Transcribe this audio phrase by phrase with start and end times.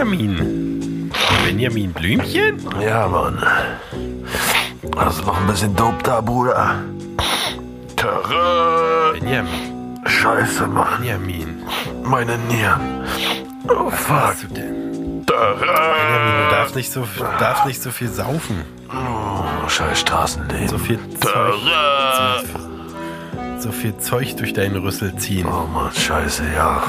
[0.00, 1.10] Benjamin.
[1.44, 2.56] Benjamin Blümchen?
[2.80, 3.38] Ja, Mann.
[4.96, 6.76] Hast du noch ein bisschen Dope da, Bruder?
[7.96, 9.12] Tara.
[9.12, 9.98] Benjamin.
[10.06, 10.86] Scheiße, Mann.
[11.00, 11.62] Benjamin.
[12.02, 12.80] Meine Nieren.
[13.68, 14.16] Oh, Was fuck.
[14.16, 15.26] hast du denn?
[15.26, 15.54] Tara.
[15.58, 17.06] Benjamin, du darfst nicht so,
[17.38, 18.64] darfst nicht so viel saufen.
[18.88, 20.68] Oh, scheiß Straßenleben.
[20.68, 21.30] So viel Zeug.
[21.30, 22.40] Tara.
[23.58, 25.46] So, so viel Zeug durch deinen Rüssel ziehen.
[25.46, 26.82] Oh, Mann, scheiße, ja.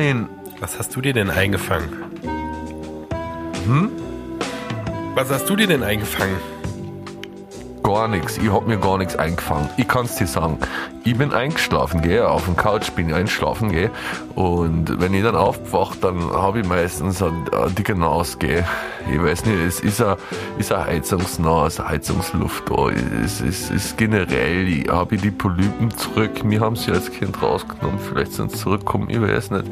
[0.00, 1.90] Mean, Was hast du dir denn eingefangen?
[3.66, 3.90] Hm?
[5.14, 6.38] Was hast du dir denn eingefangen?
[7.82, 8.38] gar nichts.
[8.38, 9.68] Ich hab mir gar nichts eingefangen.
[9.76, 10.58] Ich kann's dir sagen.
[11.04, 13.90] Ich bin eingeschlafen, gell, auf dem Couch bin ich eingeschlafen, gell.
[14.34, 18.64] Und wenn ich dann aufwache, dann habe ich meistens eine dicke Nase, gell.
[19.12, 20.16] Ich weiß nicht, es ist eine,
[20.58, 22.90] ist eine Heizungsnase, Heizungsluft da.
[23.24, 26.30] Es ist, ist generell, ich habe die Polypen zurück.
[26.44, 27.98] Wir haben sie als Kind rausgenommen.
[27.98, 29.64] Vielleicht sind sie zurückgekommen, ich weiß nicht.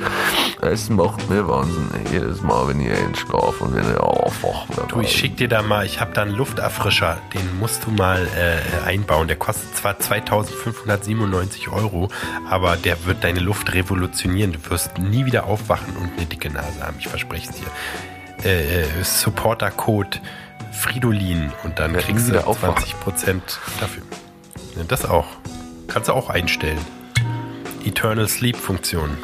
[0.60, 4.86] Es macht mir Wahnsinn, jedes Mal, wenn ich einschlafe und wenn ich aufwache.
[4.88, 8.26] Du, ich schick dir da mal, ich habe da einen Lufterfrischer, den musst du mal
[8.36, 9.28] äh, einbauen.
[9.28, 12.08] Der kostet zwar 2597 Euro,
[12.50, 14.52] aber der wird deine Luft revolutionieren.
[14.52, 18.17] Du wirst nie wieder aufwachen und eine dicke Nase haben, ich verspreche es dir.
[18.44, 20.20] Äh, Supporter-Code
[20.72, 22.84] Fridolin und dann nie kriegst du wieder aufwachen.
[22.84, 23.40] 20%
[23.80, 24.02] dafür.
[24.76, 25.26] Ja, das auch.
[25.88, 26.78] Kannst du auch einstellen.
[27.84, 29.16] Eternal Sleep Funktion.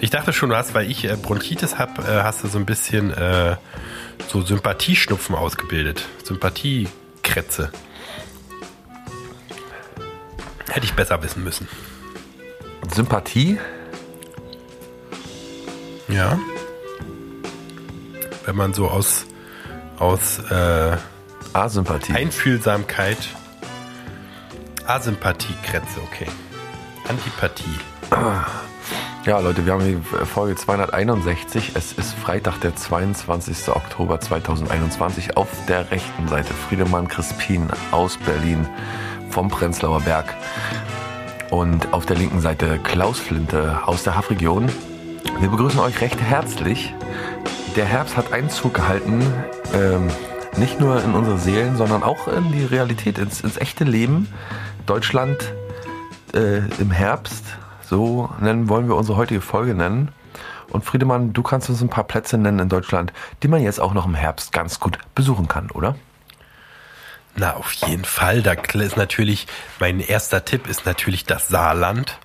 [0.00, 2.66] Ich dachte schon, du hast, weil ich äh, Bronchitis habe, äh, hast du so ein
[2.66, 3.56] bisschen äh,
[4.28, 6.04] so Sympathieschnupfen ausgebildet.
[6.24, 7.72] Sympathiekrätze.
[10.68, 11.68] Hätte ich besser wissen müssen.
[12.92, 13.58] Sympathie?
[16.08, 16.38] Ja.
[18.48, 19.26] Wenn man so aus,
[19.98, 20.96] aus äh,
[21.52, 22.14] Asympathie.
[22.14, 23.18] Einfühlsamkeit.
[24.86, 26.28] Asympathiekrätze, okay.
[27.06, 27.78] Antipathie.
[29.26, 31.72] Ja, Leute, wir haben die Folge 261.
[31.74, 33.68] Es ist Freitag, der 22.
[33.68, 35.36] Oktober 2021.
[35.36, 38.66] Auf der rechten Seite Friedemann Crispin aus Berlin
[39.28, 40.34] vom Prenzlauer Berg.
[41.50, 44.70] Und auf der linken Seite Klaus Flinte aus der Haffregion.
[45.40, 46.92] Wir begrüßen euch recht herzlich.
[47.76, 49.22] Der Herbst hat Einzug gehalten,
[49.72, 50.08] ähm,
[50.56, 54.26] nicht nur in unsere Seelen, sondern auch in die Realität, ins, ins echte Leben.
[54.86, 55.54] Deutschland
[56.34, 57.44] äh, im Herbst,
[57.82, 60.10] so nennen wollen wir unsere heutige Folge nennen.
[60.70, 63.12] Und Friedemann, du kannst uns ein paar Plätze nennen in Deutschland,
[63.44, 65.94] die man jetzt auch noch im Herbst ganz gut besuchen kann, oder?
[67.36, 68.42] Na, auf jeden Fall.
[68.42, 69.46] Da ist natürlich,
[69.78, 72.18] mein erster Tipp ist natürlich das Saarland.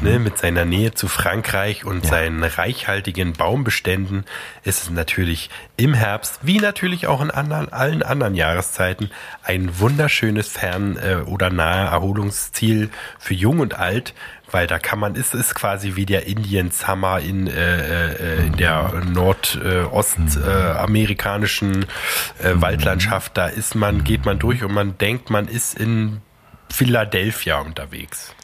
[0.00, 2.10] Ne, mit seiner Nähe zu Frankreich und Ja.
[2.10, 4.24] seinen reichhaltigen Baumbeständen
[4.64, 9.10] ist es natürlich im Herbst, wie natürlich auch in anderen, allen anderen Jahreszeiten,
[9.42, 12.88] ein wunderschönes Fern- äh, oder nahe Erholungsziel
[13.18, 14.14] für Jung und Alt,
[14.50, 18.56] weil da kann man, es ist quasi wie der Indian Summer in, äh, äh, in
[18.56, 21.84] der nordostamerikanischen
[22.42, 23.36] äh, Waldlandschaft.
[23.36, 26.20] Da ist man, geht man durch und man denkt, man ist in
[26.70, 28.34] Philadelphia unterwegs.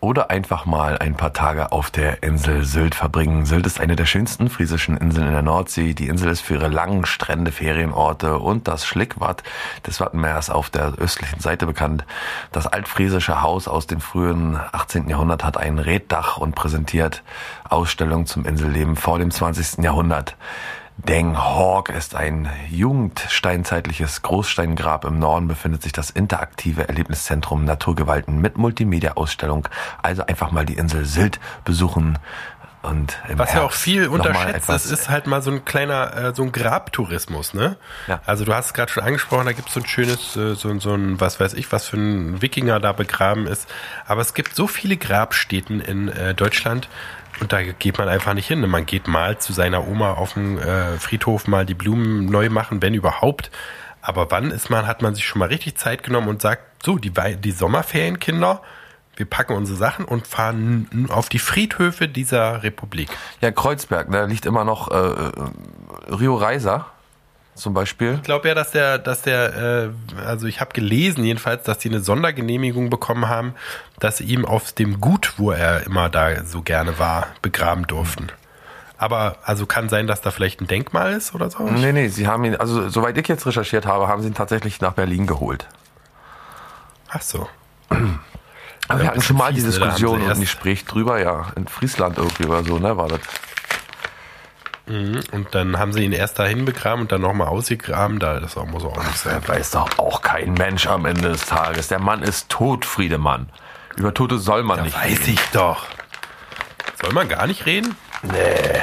[0.00, 3.44] Oder einfach mal ein paar Tage auf der Insel Sylt verbringen.
[3.44, 5.92] Sylt ist eine der schönsten friesischen Inseln in der Nordsee.
[5.92, 9.42] Die Insel ist für ihre langen Strände, Ferienorte und das Schlickwatt
[9.86, 12.06] des Wattenmeers auf der östlichen Seite bekannt.
[12.50, 15.06] Das altfriesische Haus aus dem frühen 18.
[15.10, 17.22] Jahrhundert hat ein Reddach und präsentiert
[17.68, 19.84] Ausstellungen zum Inselleben vor dem 20.
[19.84, 20.34] Jahrhundert.
[21.06, 25.04] Deng Hawk ist ein jugendsteinzeitliches Großsteingrab.
[25.04, 29.68] Im Norden befindet sich das interaktive Erlebniszentrum Naturgewalten mit Multimedia-Ausstellung.
[30.02, 32.18] Also einfach mal die Insel Sylt besuchen
[32.82, 36.16] und im Was ja auch Herbst viel unterschätzt ist, ist halt mal so ein kleiner,
[36.16, 37.76] äh, so ein Grabtourismus, ne?
[38.06, 38.22] Ja.
[38.24, 40.78] Also du hast es gerade schon angesprochen, da gibt es so ein schönes, äh, so,
[40.78, 43.68] so ein, was weiß ich, was für ein Wikinger da begraben ist.
[44.06, 46.88] Aber es gibt so viele Grabstätten in äh, Deutschland
[47.40, 48.68] und da geht man einfach nicht hin.
[48.68, 52.82] Man geht mal zu seiner Oma auf dem äh, Friedhof mal die Blumen neu machen,
[52.82, 53.50] wenn überhaupt.
[54.02, 56.96] Aber wann ist man, hat man sich schon mal richtig Zeit genommen und sagt, so,
[56.96, 58.62] die, die Sommerferienkinder,
[59.16, 63.10] wir packen unsere Sachen und fahren auf die Friedhöfe dieser Republik.
[63.40, 66.86] Ja, Kreuzberg, da liegt immer noch äh, äh, Rio Reiser
[67.54, 68.14] zum Beispiel.
[68.14, 71.88] Ich glaube ja, dass der, dass der, äh, also ich habe gelesen jedenfalls, dass die
[71.88, 73.54] eine Sondergenehmigung bekommen haben,
[73.98, 78.28] dass sie ihm auf dem Gut, wo er immer da so gerne war, begraben durften.
[78.98, 81.62] Aber also kann sein, dass da vielleicht ein Denkmal ist oder so.
[81.64, 84.80] Nee, nee, sie haben ihn, also soweit ich jetzt recherchiert habe, haben sie ihn tatsächlich
[84.80, 85.66] nach Berlin geholt.
[87.08, 87.48] Ach so.
[88.88, 91.46] Aber wir hatten schon mal die Diskussion und ein Gespräch drüber, ja.
[91.56, 93.20] In Friesland irgendwie oder so, ne, war das.
[94.86, 95.20] Mhm.
[95.32, 98.18] Und dann haben sie ihn erst dahin begraben und dann nochmal ausgegraben.
[98.18, 99.40] Da das muss auch nicht sein.
[99.44, 101.88] Da weiß doch auch kein Mensch am Ende des Tages.
[101.88, 103.48] Der Mann ist tot, Friedemann.
[103.96, 105.86] Über Tote soll man Da nicht weiß ich doch.
[107.00, 107.94] Soll man gar nicht reden?
[108.22, 108.82] Nee.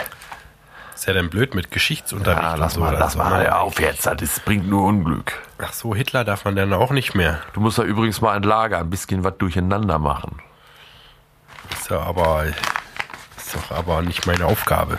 [0.96, 2.80] Ist ja dann blöd mit Geschichtsunterricht Ja, lass so.
[2.80, 4.08] mal, lass mal ja, auf jetzt.
[4.08, 5.34] Das bringt nur Unglück.
[5.60, 7.40] Ach so, Hitler darf man dann auch nicht mehr.
[7.54, 10.42] Du musst da übrigens mal ein Lager ein bisschen was durcheinander machen.
[11.72, 14.98] Ist ja aber, ist doch aber nicht meine Aufgabe.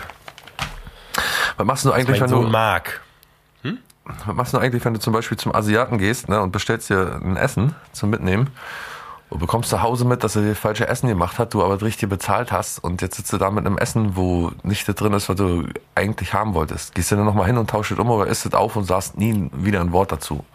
[1.59, 3.01] Was machst du eigentlich, wenn du, mag.
[4.25, 7.19] was machst du eigentlich, wenn du zum Beispiel zum Asiaten gehst ne, und bestellst dir
[7.21, 8.49] ein Essen zum Mitnehmen
[9.29, 12.07] und bekommst zu Hause mit, dass er dir falsche Essen gemacht hat, du aber richtig
[12.07, 15.27] bezahlt hast und jetzt sitzt du da mit einem Essen, wo nicht das drin ist,
[15.27, 15.65] was du
[15.95, 16.95] eigentlich haben wolltest.
[16.95, 19.17] Gehst du dann nochmal hin und tauschst es um oder isst es auf und sagst
[19.17, 20.45] nie wieder ein Wort dazu.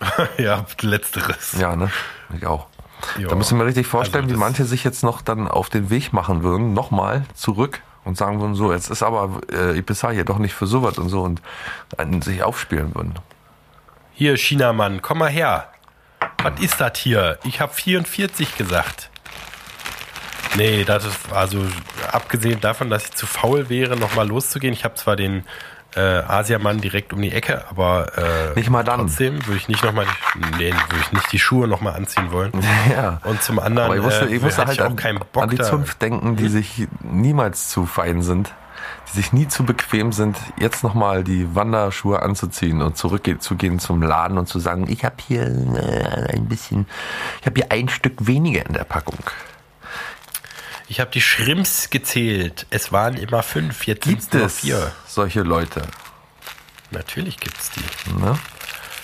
[0.38, 1.52] ja, letzteres.
[1.60, 1.90] Ja, ne?
[2.34, 2.68] Ich auch.
[3.18, 3.28] Ja.
[3.28, 6.14] Da müssen wir richtig vorstellen, Also wie manche sich jetzt noch dann auf den Weg
[6.14, 10.38] machen würden, nochmal zurück und sagen würden, so, jetzt ist aber äh, bezahle hier doch
[10.38, 11.40] nicht für sowas und so und
[11.96, 13.14] dann sich aufspielen würden.
[14.12, 15.68] Hier, Chinamann, komm mal her.
[16.42, 17.38] Was ist das hier?
[17.44, 19.10] Ich habe 44 gesagt.
[20.56, 21.66] Nee, das ist also
[22.12, 24.72] abgesehen davon, dass ich zu faul wäre, nochmal loszugehen.
[24.72, 25.44] Ich habe zwar den
[25.96, 29.00] äh, Asiamann direkt um die Ecke, aber äh, Nicht mal dann.
[29.00, 30.06] trotzdem würde ich nicht nochmal
[30.58, 32.52] nee, würde ich nicht die Schuhe nochmal anziehen wollen.
[32.90, 33.20] Ja.
[33.24, 35.18] Und zum anderen Aber ich musste, äh, ich musste hatte halt ich auch an, keinen
[35.32, 35.64] Bock an die da.
[35.64, 38.52] Zunft denken, die sich niemals zu fein sind,
[39.08, 44.38] die sich nie zu bequem sind, jetzt nochmal die Wanderschuhe anzuziehen und zurückzugehen zum Laden
[44.38, 46.86] und zu sagen, ich habe hier äh, ein bisschen,
[47.40, 49.18] ich habe hier ein Stück weniger in der Packung.
[50.88, 52.66] Ich habe die Schrimps gezählt.
[52.70, 54.92] Es waren immer fünf, jetzt sind es Gibt nur es vier.
[55.06, 55.82] solche Leute?
[56.90, 58.12] Natürlich gibt's die.
[58.20, 58.38] Ne?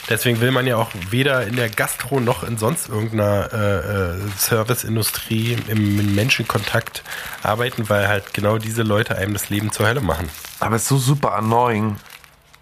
[0.09, 4.21] Deswegen will man ja auch weder in der Gastro noch in sonst irgendeiner äh, äh,
[4.37, 7.03] Serviceindustrie im, Menschenkontakt
[7.43, 10.29] arbeiten, weil halt genau diese Leute einem das Leben zur Hölle machen.
[10.59, 11.97] Aber es ist so super annoying,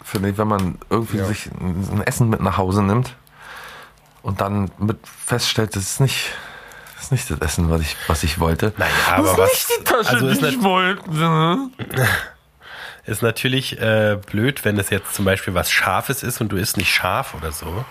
[0.04, 1.26] finde ich, wenn man irgendwie Ja.
[1.26, 3.14] sich ein ein Essen mit nach Hause nimmt
[4.22, 6.30] und dann mit feststellt, das ist nicht,
[7.10, 8.72] das ist nicht das Essen, was ich, was ich wollte.
[8.76, 9.68] Naja, aber was.
[10.08, 11.70] also ist, nat wollte.
[13.06, 16.76] ist natürlich äh, blöd, wenn es jetzt zum Beispiel was Scharfes ist und du isst
[16.76, 17.84] nicht scharf oder so.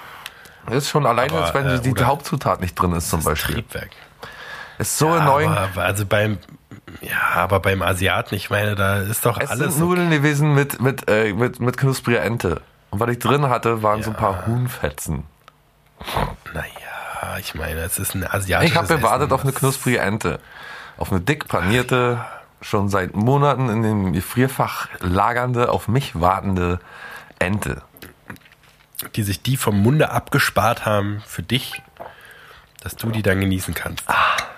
[0.67, 3.25] Das ist schon alleine, Aber, als wenn äh, die Hauptzutat nicht drin ist, zum Das
[3.25, 3.55] Beispiel.
[3.55, 3.89] Triebwerk.
[4.79, 5.49] Ist so annoying.
[5.51, 6.37] Aber, also beim.
[7.01, 9.73] Ja, aber beim Asiaten, ich meine, da ist doch Es alles.
[9.75, 12.61] sind Nudeln gewesen mit, mit, äh, mit, mit knuspriger Ente.
[12.91, 14.19] Und was ich drin hatte, waren so ein Ja.
[14.19, 15.23] paar Huhnfetzen.
[16.53, 16.67] Naja,
[17.39, 20.39] ich meine, es ist ein asiatisches Ich habe gewartet auf eine knusprige Ente.
[20.97, 22.25] Auf eine dick panierte,
[22.61, 26.79] schon seit Monaten in dem Gefrierfach lagernde, auf mich wartende
[27.39, 27.81] Ente.
[29.15, 31.81] die sich die vom Munde abgespart haben für dich,
[32.81, 34.03] dass du die dann genießen kannst.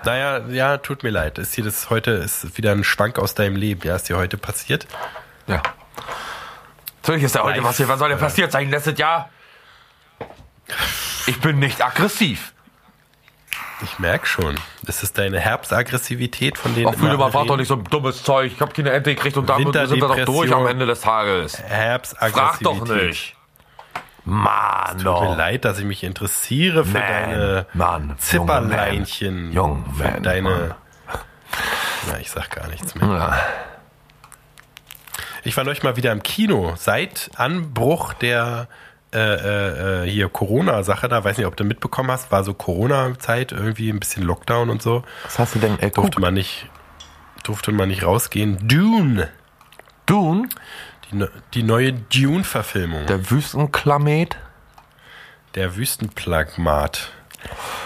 [0.06, 1.38] Naja, ja, tut mir leid.
[1.38, 3.82] Ist hier das heute ist wieder ein Schwank aus deinem Leben.
[3.84, 4.88] Ja, ist dir heute passiert?
[5.48, 5.62] Ja.
[7.02, 7.88] Natürlich ist ja heute was hier.
[7.88, 9.30] Was soll denn passiert sein letztes Jahr?
[11.27, 12.54] Ich bin nicht aggressiv.
[13.82, 14.55] Ich merke schon.
[14.84, 18.24] Das ist deine Herbstaggressivität, von denen Auch viele mal war doch nicht so ein dummes
[18.24, 18.51] Zeug.
[18.53, 21.55] Ich habe keine Ente gekriegt und damit sind wir doch durch am Ende des Tages.
[21.55, 22.65] Frag Herbstaggressivität.
[22.65, 23.36] doch nicht.
[24.25, 25.38] Mann, Tut mir doch.
[25.38, 29.53] leid, dass ich mich interessiere für Man, deine Mann, Zipperleinchen.
[29.53, 30.50] Jung für deine.
[30.50, 30.74] Mann.
[32.12, 33.08] Na, ich sag gar nichts mehr.
[33.08, 33.39] Ja.
[35.44, 36.74] Ich war neulich mal wieder im Kino.
[36.77, 38.67] Seit Anbruch der
[39.12, 43.51] äh, äh, äh, hier Corona-Sache da, weiß nicht, ob du mitbekommen hast, war so Corona-Zeit,
[43.51, 45.04] irgendwie ein bisschen Lockdown und so.
[45.24, 46.68] Was hast du denn ey, Durfte man nicht,
[47.44, 48.60] durfte man nicht rausgehen.
[48.68, 49.30] Dune,
[50.06, 50.48] Dune,
[51.12, 51.25] die,
[51.56, 53.08] die neue Dune-Verfilmung.
[53.08, 54.38] Der, der Wüstenklamet.
[55.56, 57.12] Wüstenplagmat.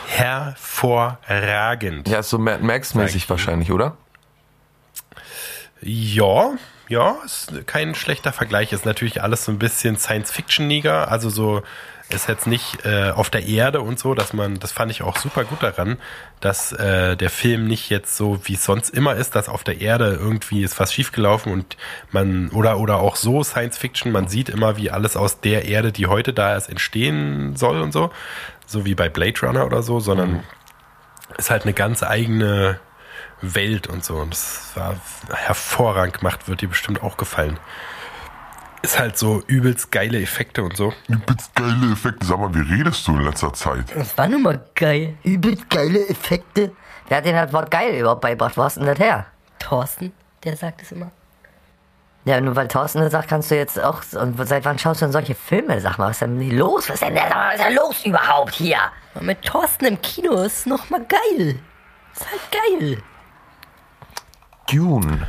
[0.08, 2.10] Hervorragend.
[2.10, 3.96] Ja, ist so Mad Max-mäßig wahrscheinlich, oder?
[5.82, 6.56] Ja,
[6.90, 8.74] ja, ist kein schlechter Vergleich.
[8.74, 11.10] Ist natürlich alles so ein bisschen Science-Fiction-niger.
[11.12, 11.64] Also so
[12.10, 15.18] ist jetzt nicht äh, auf der Erde und so, dass man, das fand ich auch
[15.18, 15.98] super gut daran,
[16.42, 19.82] dass äh, der Film nicht jetzt so, wie es sonst immer ist, dass auf der
[19.82, 21.78] Erde irgendwie ist was schiefgelaufen und
[22.12, 26.08] man, oder, oder auch so Science-Fiction, man sieht immer, wie alles aus der Erde, die
[26.08, 28.12] heute da ist, entstehen soll und so.
[28.66, 30.44] So wie bei Blade Runner oder so, sondern
[31.38, 32.80] ist halt eine ganz eigene
[33.44, 34.16] Welt und so.
[34.16, 34.96] Und das war
[35.32, 37.60] hervorragend gemacht, wird dir bestimmt auch gefallen.
[38.82, 40.94] Ist halt so übelst geile Effekte und so.
[41.08, 42.26] Übelst geile Effekte.
[42.26, 43.86] Sag mal, wie redest du in letzter Zeit?
[43.96, 45.16] Das war nun mal geil.
[45.24, 46.72] Übelst geile Effekte.
[47.08, 48.58] Wer hat denn das Wort geil überhaupt beigebracht?
[48.58, 49.26] Wo hast du denn das her?
[49.60, 50.12] Thorsten,
[50.44, 51.12] der sagt es immer.
[52.26, 54.02] Ja, nur weil Thorsten das sagt, kannst du jetzt auch.
[54.14, 55.80] Und seit wann schaust du denn solche Filme?
[55.82, 56.88] Sag mal, was ist denn los?
[56.90, 58.78] Was ist denn, da- was ist denn los überhaupt hier?
[59.16, 61.60] Und mit Thorsten im Kino ist noch mal geil.
[62.16, 62.42] Ist halt
[62.82, 63.04] geil.
[64.72, 65.28] Dune.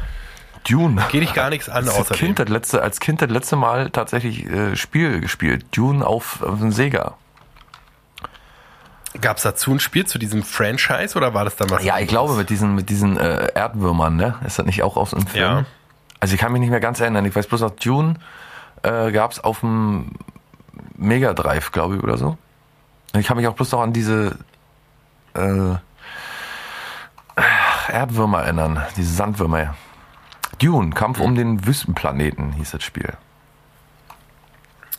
[0.68, 1.02] Dune.
[1.10, 2.18] Geht dich gar nichts an Als außerdem.
[2.18, 5.66] Kind das letzte, als Kind das letzte Mal tatsächlich äh, Spiel gespielt.
[5.72, 7.14] Dune auf, auf dem Sega.
[9.20, 11.84] Gab es dazu ein Spiel zu diesem Franchise oder war das damals?
[11.84, 14.34] Ja, ich glaube mit diesen, mit diesen äh, Erdwürmern, ne?
[14.44, 15.44] Ist das nicht auch aus dem Film?
[15.44, 15.64] Ja.
[16.18, 17.24] Also ich kann mich nicht mehr ganz erinnern.
[17.24, 18.14] Ich weiß bloß noch, Dune
[18.82, 20.12] äh, gab es auf dem
[20.96, 22.38] Mega Drive, glaube ich, oder so.
[23.16, 24.36] Ich kann mich auch bloß noch an diese
[25.34, 25.74] äh,
[27.88, 29.74] Erdwürmer erinnern, diese Sandwürmer.
[30.58, 33.12] Dune, Kampf um den Wüstenplaneten hieß das Spiel.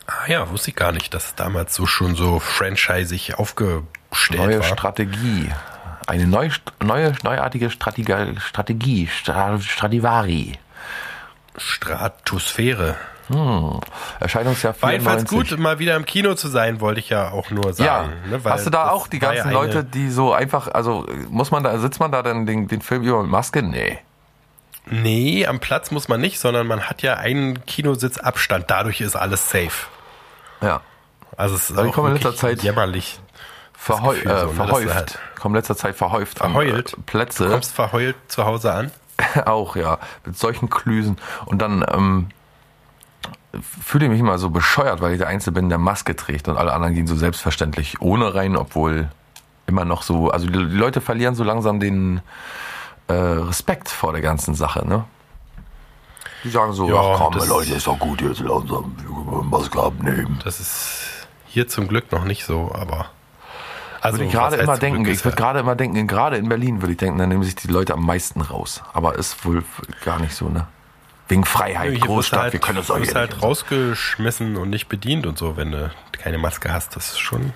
[0.06, 4.60] Ah ja, wusste ich gar nicht, dass es damals so schon so franchisig aufgestellt Neue
[4.60, 4.64] war.
[4.64, 5.50] Strategie.
[6.06, 6.50] Eine neue,
[6.82, 10.58] neue neuartige Strategie, Strategie Stra Stradivari.
[11.56, 12.96] Stratosphäre.
[14.20, 15.50] Erscheinungsjahr War jedenfalls 94.
[15.50, 18.12] gut, mal wieder im Kino zu sein, wollte ich ja auch nur Ja, sagen.
[18.30, 21.50] ne, weil hast du da auch die ganzen ja Leute, die so einfach, also muss
[21.50, 23.62] man da, sitzt man da dann den, den Film über mit Maske?
[23.62, 23.98] Nee.
[24.88, 28.66] Nee, am Platz muss man nicht, sondern man hat ja einen Kinositz Abstand.
[28.68, 29.86] Dadurch ist alles safe.
[30.60, 30.80] Ja.
[31.36, 33.18] Also es ist Aber ich auch komme in letzter Zeit- jämmerlich.
[33.78, 34.94] Verheu Gefühl äh, so, ne, verhäuft.
[34.94, 36.92] halt- Kommen in letzter Zeit verhäuft an Verheult.
[36.94, 37.44] äh, Plätze.
[37.46, 38.90] Du kommst verheult zu Hause an.
[39.44, 39.98] auch, ja.
[40.24, 41.18] Mit solchen Klüsen.
[41.46, 42.28] Und dann ähm,
[43.62, 46.56] fühle ich mich immer so bescheuert, weil ich der Einzige bin, der Maske trägt und
[46.56, 49.08] alle anderen gehen so selbstverständlich ohne rein, obwohl
[49.66, 52.20] immer noch so, also die Leute verlieren so langsam den
[53.08, 55.04] äh, Respekt vor der ganzen Sache, ne?
[56.44, 58.94] Die sagen so, Ja, ach komm, das- Leute, ist doch gut jetzt langsam,
[59.50, 60.38] Maske abnehmen.
[60.44, 63.06] Das ist hier zum Glück noch nicht so, aber.
[64.00, 66.80] Also, Würde ich gerade immer denken, ich würde ja- gerade immer denken, gerade in Berlin
[66.82, 68.82] würde ich denken, dann nehmen sich die Leute am meisten raus.
[68.92, 69.64] Aber ist wohl
[70.04, 70.68] gar nicht so, ne?
[71.28, 73.42] Wegen Freiheit, Hier du Großstadt, halt, wir können wirst hier halt nicht.
[73.42, 76.94] rausgeschmissen und nicht bedient und so, wenn du keine Maske hast.
[76.94, 77.52] Das ist schon,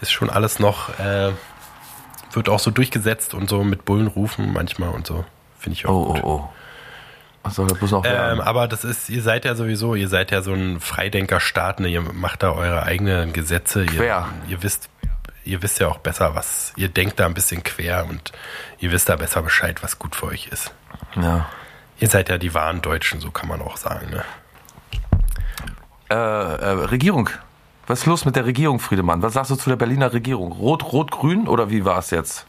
[0.00, 1.32] ist schon alles noch, äh,
[2.32, 5.24] wird auch so durchgesetzt und so mit Bullenrufen manchmal und so.
[5.58, 6.24] Finde ich auch Oh, gut.
[6.24, 6.50] oh,
[7.44, 7.50] oh.
[7.50, 10.40] Soll das bloß noch Ähm, aber das ist, ihr seid ja sowieso, ihr seid ja
[10.40, 11.88] so ein Freidenkerstaat, ne?
[11.88, 13.84] ihr macht da eure eigenen Gesetze.
[13.84, 14.88] Ihr, ihr wisst,
[15.44, 18.32] ihr wisst ja auch besser, was, ihr denkt da ein bisschen quer und
[18.78, 20.72] ihr wisst da besser Bescheid, was gut für euch ist.
[21.16, 21.46] Ja.
[22.00, 24.24] Ihr seid ja die wahren Deutschen, so kann man auch sagen, ne?
[26.10, 27.30] Äh, äh, Regierung.
[27.86, 29.22] Was ist los mit der Regierung, Friedemann?
[29.22, 30.52] Was sagst du zu der Berliner Regierung?
[30.52, 32.46] Rot, Rot, Grün oder wie war es jetzt?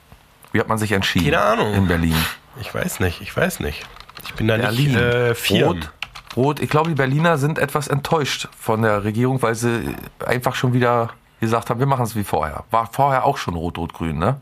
[0.52, 1.32] Wie hat man sich entschieden?
[1.32, 1.74] Keine Ahnung.
[1.74, 2.16] In Berlin.
[2.60, 3.86] Ich weiß nicht, ich weiß nicht.
[4.24, 4.94] Ich bin da Berlin.
[4.94, 5.64] nicht äh, firm.
[5.64, 5.92] Rot.
[6.36, 6.60] Rot.
[6.60, 11.10] Ich glaube, die Berliner sind etwas enttäuscht von der Regierung, weil sie einfach schon wieder
[11.40, 12.64] gesagt haben, wir machen es wie vorher.
[12.72, 14.40] War vorher auch schon Rot, Rot, Grün, ne?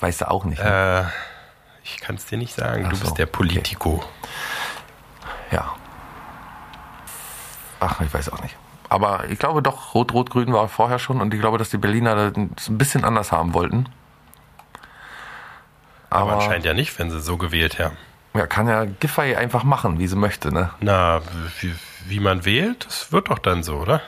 [0.00, 0.62] Weißt du auch nicht.
[0.62, 1.08] Ne?
[1.08, 1.29] Äh,
[1.94, 2.84] ich kann es dir nicht sagen.
[2.86, 4.04] Ach du so, bist der Politico.
[5.50, 5.74] Ja.
[7.80, 8.56] Ach, ich weiß auch nicht.
[8.88, 11.78] Aber ich glaube doch, Rot, Rot, Grün war vorher schon und ich glaube, dass die
[11.78, 13.88] Berliner das ein bisschen anders haben wollten.
[16.10, 17.96] Aber, Aber, anscheinend ja nicht, wenn sie so gewählt haben.
[18.34, 20.70] ja, kann ja Giffey einfach machen, wie sie möchte, ne?
[20.80, 21.20] Na,
[21.60, 21.72] wie,
[22.06, 24.00] wie man wählt, das wird doch dann so, oder?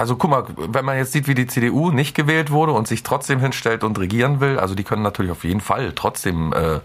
[0.00, 3.02] Also guck mal, wenn man jetzt sieht, wie die CDU nicht gewählt wurde und sich
[3.02, 6.80] trotzdem hinstellt und regieren will, also die können natürlich auf jeden Fall trotzdem äh,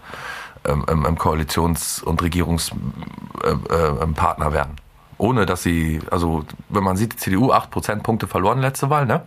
[0.70, 4.76] ähm, ähm, Koalitions- und Regierungspartner äh, ähm, Partner werden.
[5.16, 9.22] Ohne dass sie, also wenn man sieht, die CDU 8 Prozentpunkte verloren letzte Wahl, ne?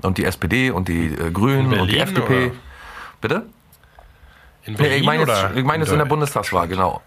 [0.00, 2.46] Und die SPD und die äh, Grünen In und die Berlin, FDP.
[2.46, 2.54] oder?
[3.20, 3.46] Bitte?
[4.64, 7.02] In Nee, Berlin ich meine jetzt, ich meine jetzt in der Bundestagswahl, genau.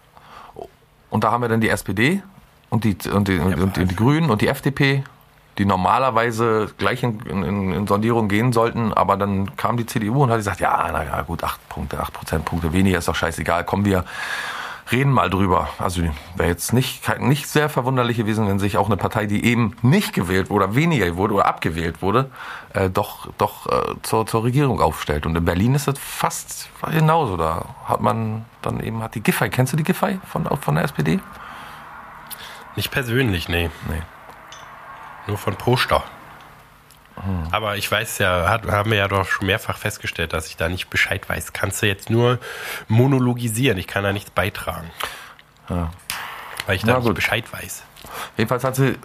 [1.10, 2.22] Und da haben wir dann die SPD
[2.70, 5.02] und die, und die, und die, die Grünen und die FDP,
[5.58, 10.30] die normalerweise gleich in, in, in Sondierung gehen sollten, aber dann kam die CDU und
[10.30, 13.84] hat gesagt, ja, na ja, gut, acht Punkte, acht Prozentpunkte weniger ist doch scheißegal, kommen
[13.84, 14.04] wir
[14.92, 15.68] reden mal drüber.
[15.78, 16.02] Also
[16.36, 20.12] wäre jetzt nicht, nicht sehr verwunderlich gewesen, wenn sich auch eine Partei, die eben nicht
[20.12, 22.30] gewählt wurde oder weniger wurde oder abgewählt wurde,
[22.74, 25.26] äh, doch, doch äh, zur, zur Regierung aufstellt.
[25.26, 27.36] Und in Berlin ist das fast genauso.
[27.36, 30.84] Da hat man dann eben, hat die Giffey, kennst du die Giffey von, von der
[30.84, 31.20] SPD?
[32.76, 33.70] Nicht persönlich, nee.
[33.88, 34.02] Nee.
[35.26, 36.02] Nur von Poster.
[37.16, 37.48] Hm.
[37.50, 40.68] Aber ich weiß ja, hat, haben wir ja doch schon mehrfach festgestellt, dass ich da
[40.68, 41.52] nicht Bescheid weiß.
[41.52, 42.38] Kannst du jetzt nur
[42.88, 43.78] monologisieren.
[43.78, 44.90] Ich kann da nichts beitragen.
[45.68, 47.14] Weil ich da Na nicht gut.
[47.14, 47.84] Bescheid weiß.
[48.36, 48.96] Jedenfalls hat sie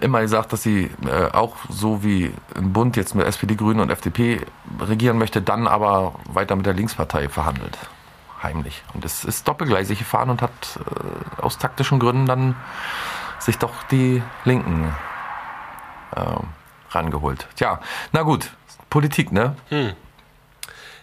[0.00, 3.90] immer gesagt, dass sie äh, auch so wie im Bund jetzt mit SPD, Grünen und
[3.90, 4.40] FDP
[4.80, 7.78] regieren möchte, dann aber weiter mit der Linkspartei verhandelt.
[8.42, 8.82] Heimlich.
[8.94, 12.56] Und es ist doppelgleisig gefahren und hat äh, aus taktischen Gründen dann
[13.38, 14.92] sich doch die Linken
[16.90, 17.46] rangeholt.
[17.56, 17.80] Tja,
[18.12, 18.50] na gut,
[18.90, 19.56] Politik, ne?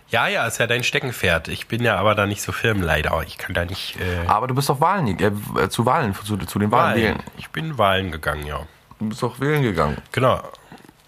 [0.10, 1.48] Ja, ja, ist ja dein Steckenpferd.
[1.48, 3.20] Ich bin ja aber da nicht so firm, leider.
[3.25, 6.60] Ich kann da nicht äh, Aber du bist doch Wahlen, äh, zu Wahlen, zu, zu
[6.60, 7.17] den Wahlen wählen.
[7.17, 7.32] Wahlen.
[7.38, 8.60] Ich bin Wahlen gegangen, ja.
[9.00, 10.41] Du bist doch wählen gegangen Genau.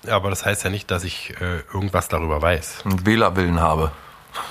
[0.09, 2.81] Aber das heißt ja nicht, dass ich äh, irgendwas darüber weiß.
[2.85, 3.91] und Wählerwillen habe.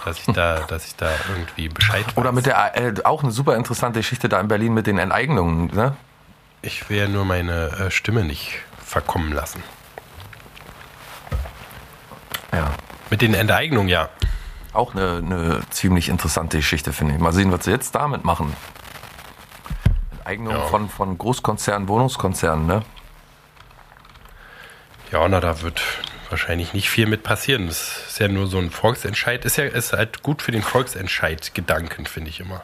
[0.04, 2.16] dass ich da, dass ich da irgendwie Bescheid weiß.
[2.16, 5.66] Oder mit der, äh, auch eine super interessante Geschichte da in Berlin mit den Enteignungen,
[5.74, 5.96] ne?
[6.62, 9.62] Ich will ja nur meine äh, Stimme nicht verkommen lassen.
[12.52, 12.72] Ja.
[13.10, 14.08] Mit den Enteignungen, ja.
[14.72, 17.20] Auch eine, eine ziemlich interessante Geschichte, finde ich.
[17.20, 18.54] Mal sehen, was sie jetzt damit machen.
[20.12, 20.62] Enteignung Ja.
[20.62, 22.82] von, von Großkonzernen, Wohnungskonzernen, ne?
[25.12, 25.80] Ja, na, da wird
[26.30, 27.68] wahrscheinlich nicht viel mit passieren.
[27.68, 29.44] Das ist ja nur so ein Volksentscheid.
[29.44, 32.62] Ist ja ist halt gut für den Volksentscheid-Gedanken, finde ich immer.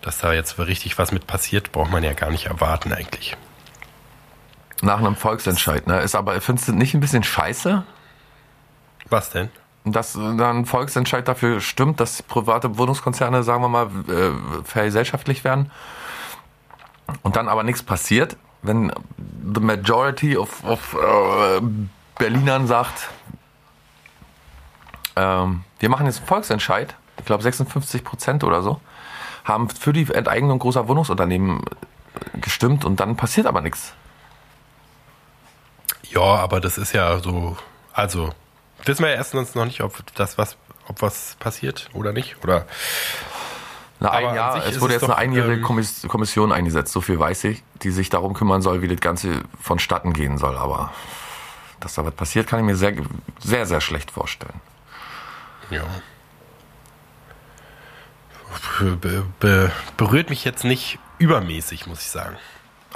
[0.00, 3.36] Dass da jetzt richtig was mit passiert, braucht man ja gar nicht erwarten eigentlich.
[4.82, 6.00] Nach einem Volksentscheid, ne?
[6.00, 7.84] Ist aber, findest du nicht ein bisschen scheiße?
[9.08, 9.50] Was denn?
[9.92, 15.44] dass äh, dann ein Volksentscheid dafür stimmt, dass private Wohnungskonzerne, sagen wir mal, äh, vergesellschaftlich
[15.44, 15.70] werden
[17.22, 18.92] und dann aber nichts passiert, wenn
[19.54, 21.60] the majority of, of äh,
[22.18, 23.08] Berlinern sagt,
[25.16, 28.80] ähm, wir machen jetzt einen Volksentscheid, ich glaube 56 Prozent oder so,
[29.44, 31.62] haben für die Enteignung großer Wohnungsunternehmen
[32.40, 33.94] gestimmt und dann passiert aber nichts.
[36.10, 37.56] Ja, aber das ist ja so,
[37.92, 38.32] also
[38.84, 42.42] wissen wir ja erstens noch nicht, ob das was, ob was passiert oder nicht.
[42.42, 42.66] Oder
[44.00, 47.00] Na, ein Jahr, es wurde es jetzt eine doch, einjährige ähm, Kommiss Kommission eingesetzt, so
[47.00, 50.56] viel weiß ich, die sich darum kümmern soll, wie das Ganze vonstatten gehen soll.
[50.56, 50.92] Aber
[51.80, 52.94] dass da was passiert, kann ich mir sehr,
[53.40, 54.60] sehr, sehr schlecht vorstellen.
[55.70, 55.84] ja.
[58.80, 62.36] Be be berührt mich jetzt nicht übermäßig, muss ich sagen.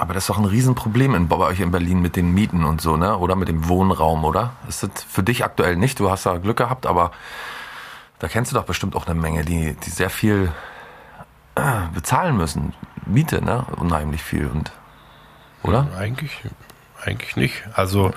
[0.03, 2.81] Aber das ist doch ein Riesenproblem in, bei euch in Berlin mit den Mieten und
[2.81, 3.17] so, ne?
[3.17, 4.51] Oder mit dem Wohnraum, oder?
[4.67, 5.97] Ist das für dich aktuell nicht?
[5.97, 7.11] Du hast da Glück gehabt, aber
[8.19, 10.51] da kennst du doch bestimmt auch eine Menge, die, die sehr viel
[11.55, 11.61] äh,
[11.93, 12.73] bezahlen müssen.
[13.05, 13.65] Miete, ne?
[13.77, 14.73] Unheimlich viel und
[15.63, 15.87] oder?
[15.97, 16.37] Eigentlich,
[17.05, 17.63] eigentlich nicht.
[17.73, 18.11] Also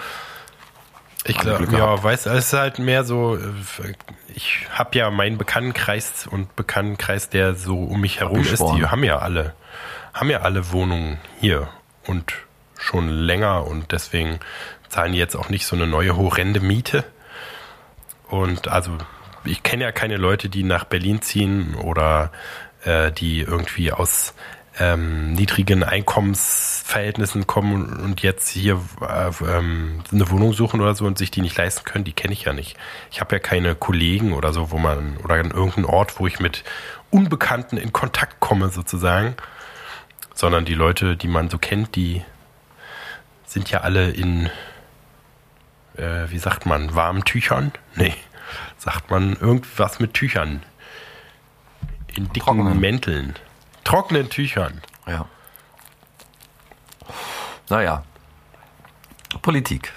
[1.22, 3.94] ich glaube, ja, weiß, es ist halt mehr so, äh,
[4.34, 9.04] ich habe ja meinen Bekanntenkreis und Bekanntenkreis, der so um mich herum ist, die haben
[9.04, 9.54] ja alle,
[10.16, 11.68] haben ja alle Wohnungen hier
[12.06, 12.32] und
[12.78, 14.40] schon länger und deswegen
[14.88, 17.04] zahlen die jetzt auch nicht so eine neue horrende Miete.
[18.28, 18.96] Und also
[19.44, 22.32] ich kenne ja keine Leute, die nach Berlin ziehen oder
[22.84, 24.34] äh, die irgendwie aus
[24.78, 31.18] ähm, niedrigen Einkommensverhältnissen kommen und jetzt hier äh, ähm, eine Wohnung suchen oder so und
[31.18, 32.76] sich die nicht leisten können, die kenne ich ja nicht.
[33.10, 36.40] Ich habe ja keine Kollegen oder so, wo man oder an irgendeinen Ort, wo ich
[36.40, 36.64] mit
[37.10, 39.36] Unbekannten in Kontakt komme sozusagen,
[40.36, 42.22] sondern die Leute, die man so kennt, die
[43.46, 44.50] sind ja alle in
[45.96, 47.72] äh, wie sagt man, warmen Tüchern?
[47.96, 48.14] Nee,
[48.76, 50.62] sagt man irgendwas mit Tüchern.
[52.08, 52.78] In dicken Trockenen.
[52.78, 53.34] Mänteln.
[53.84, 54.82] Trockenen Tüchern.
[55.06, 55.26] Ja.
[57.68, 58.04] Naja.
[59.42, 59.92] Politik.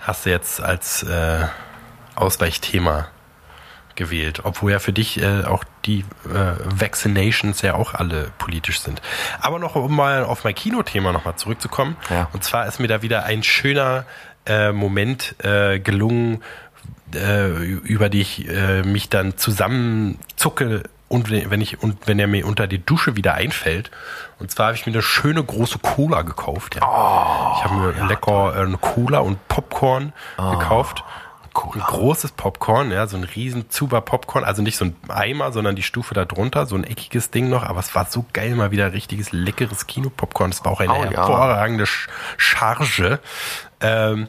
[0.00, 1.46] Hast du jetzt als äh,
[2.14, 3.08] Ausweichthema
[3.96, 9.02] gewählt, obwohl ja für dich äh, auch die äh, Vaccinations ja auch alle politisch sind.
[9.40, 11.96] Aber noch um mal auf mein Kinothema nochmal zurückzukommen.
[12.10, 12.28] Ja.
[12.32, 14.04] Und zwar ist mir da wieder ein schöner
[14.46, 16.42] äh, Moment äh, gelungen,
[17.14, 22.46] äh, über die ich äh, mich dann zusammenzucke und wenn ich und wenn er mir
[22.46, 23.90] unter die Dusche wieder einfällt.
[24.38, 26.76] Und zwar habe ich mir eine schöne große Cola gekauft.
[26.76, 27.54] Ja.
[27.56, 31.04] ich habe mir lecker äh, eine Cola und Popcorn gekauft.
[31.54, 35.76] Ein großes Popcorn, ja, so ein riesen Zuber Popcorn, also nicht so ein Eimer, sondern
[35.76, 38.70] die Stufe da drunter, so ein eckiges Ding noch, aber es war so geil, mal
[38.70, 40.50] wieder richtiges leckeres Kinopopcorn.
[40.50, 41.10] Es war auch eine Oh ja.
[41.10, 43.18] hervorragende Sch- Charge.
[43.80, 44.28] Ähm,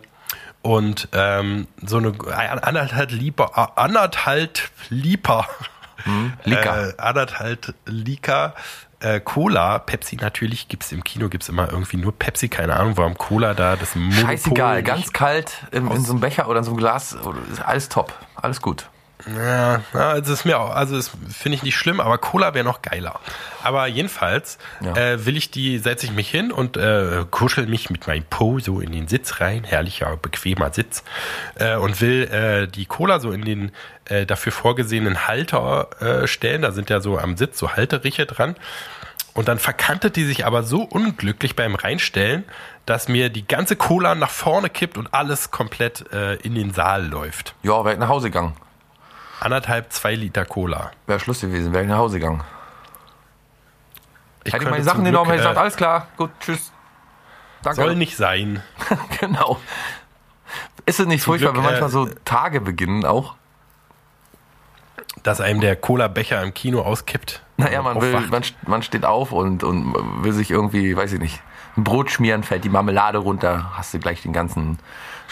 [0.62, 2.14] und ähm, so eine
[2.64, 4.60] anderthalb Liter, anderthalb
[4.90, 5.46] Liter,
[6.46, 6.88] Lika.
[6.88, 8.56] äh, anderthalb Liter
[9.04, 13.18] äh, Cola, Pepsi natürlich, gibt's im Kino gibt's immer irgendwie nur Pepsi, keine Ahnung, warum
[13.18, 16.72] Cola da das Monopol Scheißegal, ganz kalt in, in so einem Becher oder in so
[16.72, 17.18] einem Glas,
[17.66, 18.88] alles top, alles gut.
[19.26, 22.82] Ja, also ist mir auch, also das finde ich nicht schlimm, aber Cola wäre noch
[22.82, 23.20] geiler.
[23.64, 24.96] Aber jedenfalls Ja.
[24.96, 28.60] äh, will ich die, setze ich mich hin und äh, kuschel mich mit meinem Po
[28.60, 31.04] so in den Sitz rein, herrlicher, bequemer Sitz,
[31.56, 33.72] äh, und will äh, die Cola so in den
[34.06, 36.62] äh, dafür vorgesehenen Halter äh, stellen.
[36.62, 38.56] Da sind ja so am Sitz so Halteriche dran.
[39.34, 42.44] Und dann verkantet die sich aber so unglücklich beim Reinstellen,
[42.86, 47.08] dass mir die ganze Cola nach vorne kippt und alles komplett äh, in den Saal
[47.08, 47.56] läuft.
[47.64, 48.54] Ja, wäre ich nach Hause gegangen.
[49.44, 50.92] Anderthalb, zwei Liter Cola.
[51.06, 52.42] Wäre Schluss gewesen, wäre ich nach Hause gegangen.
[54.46, 56.72] Ich Hätte meine Sachen genommen, hätte ich gesagt, äh, alles klar, gut, tschüss.
[57.62, 57.82] Danke.
[57.82, 58.64] Soll nicht sein.
[59.20, 59.60] genau.
[60.86, 63.36] Ist es nicht furchtbar, Glück, wenn manchmal äh, so Tage beginnen auch?
[65.24, 67.44] Dass einem der Cola-Becher im Kino auskippt.
[67.58, 71.42] Naja, man will, man, man steht auf und, und will sich irgendwie, weiß ich nicht,
[71.76, 74.80] ein Brot schmieren, fällt die Marmelade runter, hast du gleich den ganzen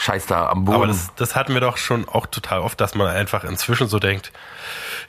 [0.01, 0.75] Scheiß da am Boden.
[0.75, 3.99] Aber das, das hatten wir doch schon auch total oft, dass man einfach inzwischen so
[3.99, 4.31] denkt,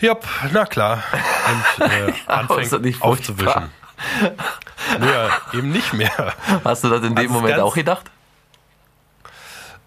[0.01, 0.17] ja,
[0.53, 1.03] na klar,
[1.79, 3.71] und äh, anfängt aufzuwischen.
[4.99, 6.35] Naja, eben nicht mehr.
[6.63, 8.11] hast du das in dem Also Moment auch gedacht?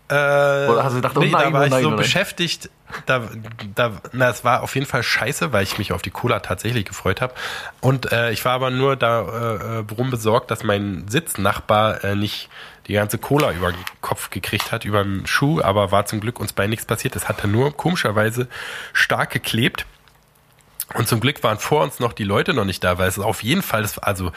[0.07, 1.91] Äh, Oder hast du gedacht, oh nee, nein, da war oh ich nein, so oh
[1.91, 1.99] nein.
[1.99, 2.69] beschäftigt,
[3.05, 3.21] da,
[3.75, 6.85] da, na, es war auf jeden Fall scheiße, weil ich mich auf die Cola tatsächlich
[6.85, 7.33] gefreut habe.
[7.81, 12.49] Und äh, ich war aber nur da äh, drum besorgt, dass mein Sitznachbar äh, nicht
[12.87, 16.39] die ganze Cola über den Kopf gekriegt hat, über den Schuh, aber war zum Glück
[16.39, 17.15] uns bei nichts passiert.
[17.15, 18.47] Es hat dann nur komischerweise
[18.93, 19.85] stark geklebt.
[20.93, 23.41] Und zum Glück waren vor uns noch die Leute noch nicht da, weil es auf
[23.41, 24.31] jeden Fall, das, also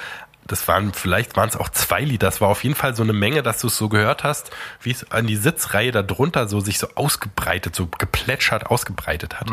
[0.46, 3.12] das waren, vielleicht waren es auch zwei Liter, das war auf jeden Fall so eine
[3.12, 6.60] Menge, dass du es so gehört hast, wie es an die Sitzreihe da drunter so
[6.60, 9.50] sich so ausgebreitet, so geplätschert ausgebreitet hat.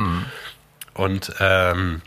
[0.94, 2.02] Und ähm,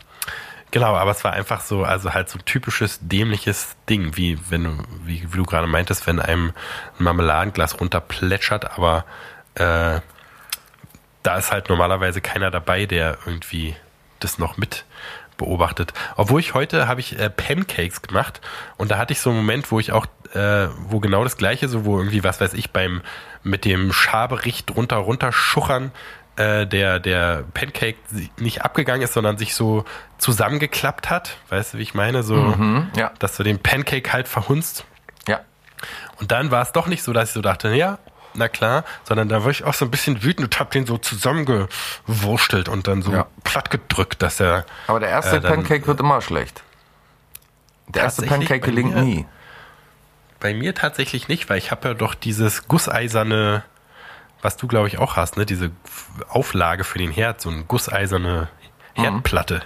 [0.71, 4.63] genau, aber es war einfach so, also halt so ein typisches dämliches Ding, wie wenn
[4.63, 6.53] du, wie, wie du gerade meintest, wenn einem
[6.99, 9.05] ein Marmeladenglas runterplätschert, aber
[9.55, 9.99] äh,
[11.23, 13.75] da ist halt normalerweise keiner dabei, der irgendwie
[14.19, 14.85] das noch mit
[15.37, 15.93] beobachtet.
[16.17, 18.41] Obwohl ich heute habe ich äh, Pancakes gemacht
[18.77, 21.67] und da hatte ich so einen Moment, wo ich auch, äh, wo genau das gleiche,
[21.67, 23.01] so wo irgendwie, was weiß ich, beim
[23.41, 25.91] mit dem Schabericht drunter runter schuchern,
[26.39, 27.97] äh, der, der Pancake
[28.37, 29.85] nicht abgegangen ist, sondern sich so
[30.17, 31.37] zusammengeklappt hat.
[31.49, 32.23] Weißt du, wie ich meine?
[32.23, 32.55] So,
[32.95, 33.11] ja.
[33.19, 34.85] dass du den Pancake halt verhunzt.
[35.27, 35.41] Ja.
[36.19, 37.99] Und dann war es doch nicht so, dass ich so dachte, ja,
[38.35, 40.97] na klar, sondern da war ich auch so ein bisschen wütend und hab den so
[40.97, 43.25] zusammengewurstelt und dann so Ja.
[43.43, 44.65] platt gedrückt, dass er.
[44.87, 46.63] Aber der erste äh, dann- Pancake wird immer schlecht.
[47.87, 49.01] Der erste Pancake gelingt mir?
[49.01, 49.25] nie.
[50.39, 53.63] Bei mir tatsächlich nicht, weil ich habe ja doch dieses gusseiserne,
[54.41, 55.71] was du glaube ich auch hast, ne, diese
[56.29, 58.47] Auflage für den Herd, so eine gusseiserne
[58.97, 59.01] Mhm.
[59.03, 59.61] Herdplatte.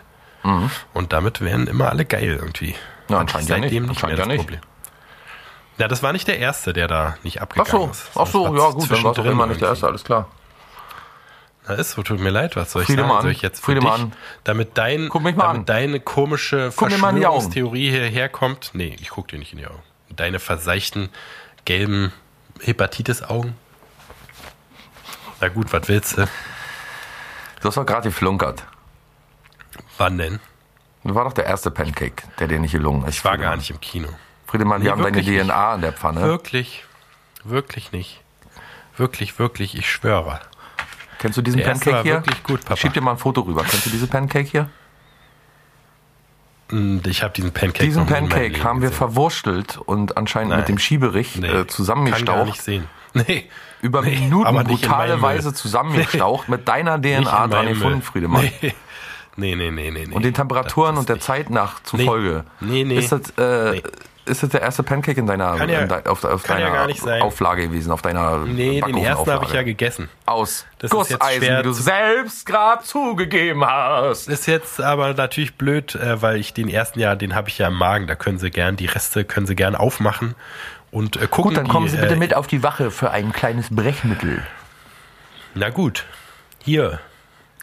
[0.94, 2.76] Und damit werden immer alle geil irgendwie.
[3.08, 3.64] Ja, anscheinend ja nicht.
[3.70, 4.42] seitdem nicht mehr Anscheinend das ja nicht.
[4.42, 4.60] Problem.
[5.78, 8.10] Ja, das war nicht der erste, der da nicht Ach abgegangen so, ist.
[8.16, 10.28] ach so, Das ja gut, dann war es auch immer nicht der erste, alles klar.
[11.66, 13.22] Na ist so, tut mir leid, was soll ich Friedemann, sagen?
[13.22, 13.90] Soll ich jetzt für dich,
[14.44, 15.66] damit dein, damit an.
[15.66, 16.90] deine komische Guck.
[16.92, 18.72] Verschwörungstheorie hierher kommt?
[18.74, 19.82] Nee, ich guck dir nicht in die Augen.
[20.10, 21.08] Deine verseichten,
[21.64, 22.12] gelben
[22.60, 23.56] Hepatitis-Augen?
[25.44, 26.26] Na gut, was willst du?
[27.60, 28.64] Du hast doch gerade geflunkert.
[29.98, 30.40] Wann denn?
[31.04, 33.18] Das war doch der erste Pancake, der dir nicht gelungen ist.
[33.18, 34.08] Ich war gar nicht im Kino.
[34.48, 35.28] Friedemann, wir Nee, haben deine nicht.
[35.28, 36.22] DNA in der Pfanne.
[36.22, 36.86] Wirklich,
[37.44, 38.22] wirklich nicht.
[38.96, 40.40] Wirklich, wirklich, ich schwöre.
[41.20, 42.14] Kennst du diesen Der Pancake hier?
[42.14, 42.76] wirklich gut, Papa.
[42.76, 43.66] Ich schieb dir mal ein Foto rüber.
[43.70, 44.70] Kennst du diesen Pancake hier?
[46.72, 48.98] Und Ich habe diesen Pancake Diesen Pancake haben wir gesehen.
[48.98, 50.60] verwurstelt und anscheinend Nein.
[50.60, 52.62] mit dem Schiebericht Nee, äh, Kann gar nicht zusammengestaucht.
[52.62, 52.88] sehen.
[53.28, 53.50] Nee.
[53.82, 58.02] Über Nee, Minuten nicht brutale Weise zusammengestaucht mit deiner Nicht DNA dran gefunden.
[58.02, 58.50] Friedemann.
[59.36, 60.14] Nee, nee, nee, nee, nee.
[60.16, 62.46] Und den Temperaturen und der ist Zeit nach zufolge.
[62.60, 62.96] Nee, nee.
[62.98, 63.84] Ist das, äh, Nee.
[64.26, 67.02] ist das der erste Pancake in deiner, ja- in de, auf, auf ja deiner nicht
[67.02, 67.22] sein.
[67.22, 70.08] Auflage gewesen, auf deiner Nee, den ersten habe ich ja gegessen.
[70.26, 74.30] Aus Das Gusseisen, wie du selbst gerade zugegeben hast.
[74.30, 77.68] Ist jetzt aber natürlich blöd, äh, weil ich den ersten Jahr, den habe ich ja
[77.68, 78.08] im Magen.
[78.08, 80.36] Da können sie gern, die Reste können sie gern aufmachen
[80.94, 81.50] und äh, gucken.
[81.50, 84.44] Gut, dann kommen die, Sie bitte äh, mit auf die Wache für ein kleines Brechmittel.
[85.56, 86.06] Na gut,
[86.64, 87.00] hier,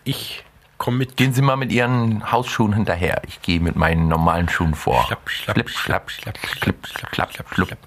[0.05, 0.45] ich
[0.79, 1.17] komme mit.
[1.17, 3.23] Gehen Sie mal mit Ihren Hausschuhen hinterher.
[3.27, 5.05] Ich gehe mit meinen normalen Schuhen vor.
[5.05, 7.79] Schlapp, schlapp, schlapp, schlapp, schlapp, schlapp, schlapp, schlapp, schlapp, schlapp,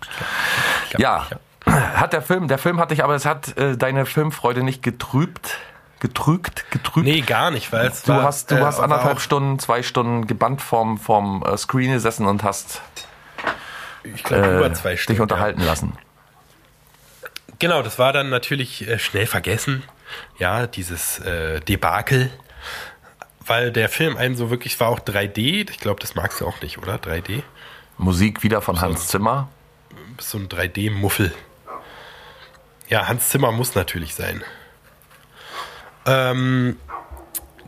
[0.97, 1.27] Ja,
[1.65, 5.57] hat der Film, der Film hat dich, aber es hat äh, deine Filmfreude nicht getrübt,
[5.99, 7.05] getrügt, getrübt.
[7.05, 10.27] Nee, gar nicht, weil es Du war, hast, du äh, hast anderthalb Stunden, zwei Stunden
[10.27, 12.81] gebannt vorm, vorm äh, Screen gesessen und hast
[14.03, 15.21] ich glaube, äh, über zwei dich Stunden.
[15.21, 15.97] unterhalten lassen.
[17.59, 19.83] Genau, das war dann natürlich äh, schnell vergessen.
[20.37, 22.29] Ja, dieses äh, Debakel.
[23.45, 25.69] Weil der Film einen so wirklich war auch 3D.
[25.69, 26.95] Ich glaube, das magst du auch nicht, oder?
[26.95, 27.43] 3D.
[27.97, 29.49] Musik wieder von Hans Zimmer.
[30.17, 31.33] bist so ein 3D-Muffel.
[32.89, 34.43] Ja, Hans Zimmer muss natürlich sein.
[36.05, 36.77] Ähm,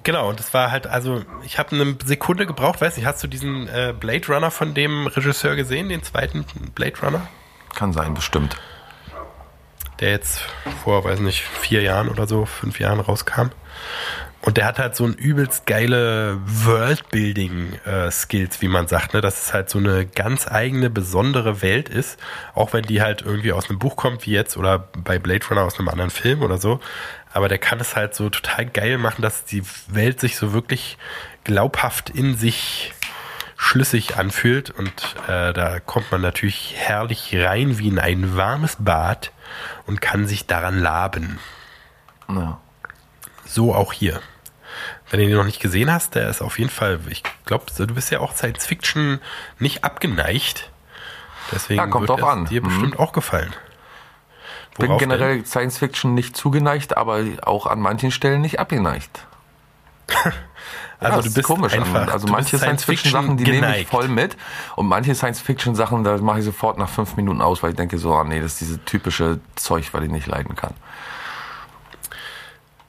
[0.06, 3.28] genau, und das war halt, also, ich habe eine Sekunde gebraucht, weiß nicht, hast du
[3.28, 7.28] diesen äh, Blade Runner von dem Regisseur gesehen, den zweiten Blade Runner?
[7.76, 8.56] Kann sein, bestimmt.
[10.00, 10.42] Der jetzt
[10.84, 13.50] vor, weiß nicht, vier Jahren oder so, fünf Jahren rauskam.
[14.46, 19.22] Und der hat halt so ein übelst geile Worldbuilding-Skills, wie man sagt, ne?
[19.22, 22.20] dass es halt so eine ganz eigene, besondere Welt ist,
[22.54, 25.64] auch wenn die halt irgendwie aus einem Buch kommt, wie jetzt, oder bei Blade Runner
[25.64, 26.80] aus einem anderen Film oder so.
[27.34, 31.00] Aber der kann es halt so total geil machen, dass die Welt sich so wirklich
[31.44, 32.94] glaubhaft in sich
[33.58, 39.32] schlüssig anfühlt und äh, da kommt man natürlich herrlich rein wie in ein warmes Bad
[39.88, 41.40] und kann sich daran laben.
[42.30, 42.60] Ja.
[43.46, 44.22] So auch hier.
[45.10, 47.88] Wenn du den noch nicht gesehen hast, der ist auf jeden Fall, ich glaube, du
[47.94, 49.20] bist ja auch Science Fiction
[49.60, 50.70] nicht abgeneigt.
[51.52, 52.46] Deswegen Ja, kommt wird drauf an.
[52.46, 52.68] dir Mhm.
[52.70, 53.54] bestimmt auch gefallen.
[54.78, 59.26] bin Worauf generell Science Fiction nicht zugeneigt, aber auch an manchen Stellen nicht abgeneigt.
[60.98, 61.74] Also Ja, du ist bist komisch.
[61.74, 63.90] einfach- also manche Science Fiction Sachen, die Science-Fiction nehme ich geneigt.
[63.90, 64.38] voll mit
[64.78, 67.76] und manche Science Fiction Sachen, da mache ich sofort nach fünf Minuten aus, weil ich
[67.76, 70.74] denke so, ah, nee, das ist diese typische Zeug, weil ich nicht leiden kann.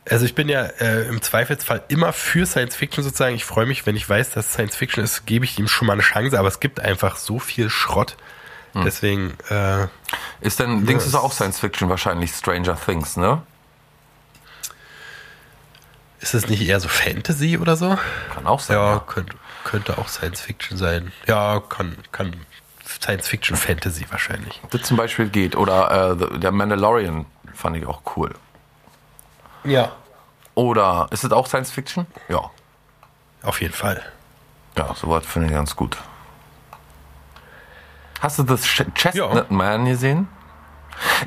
[0.09, 3.35] Also ich bin ja äh, im Zweifelsfall immer für Science Fiction sozusagen.
[3.35, 5.95] Ich freue mich, wenn ich weiß, dass Science Fiction ist, gebe ich ihm schon mal
[5.95, 8.17] eine Chance, aber es gibt einfach so viel Schrott.
[8.75, 8.85] Hm.
[8.85, 9.89] Deswegen, äh,
[10.41, 13.43] Ist denn, Dings es- ist auch Science Fiction wahrscheinlich Stranger Things, ne?
[16.21, 17.99] ist es nicht eher so Fantasy oder so?
[18.35, 18.77] Kann auch sein.
[18.77, 18.99] Ja, Ja.
[19.07, 21.13] könnte, könnte auch Science Fiction sein.
[21.27, 22.35] Ja, kann, kann
[22.87, 24.61] Science Fiction Fantasy wahrscheinlich.
[24.71, 25.57] Das zum Beispiel geht.
[25.57, 28.35] Oder äh, The- der Mandalorian fand ich auch cool.
[29.67, 29.93] Ja.
[30.55, 32.07] Oder ist das auch Science Fiction?
[32.29, 32.51] Ja.
[33.43, 34.03] Auf jeden Fall.
[34.77, 35.97] Ja, sowas finde ich ganz gut.
[38.21, 40.29] Hast du das Ch- Chestnut Man gesehen?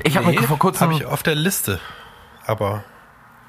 [0.02, 1.80] Ich habe mir vor kurzem habe ich auf der Liste,
[2.46, 2.82] aber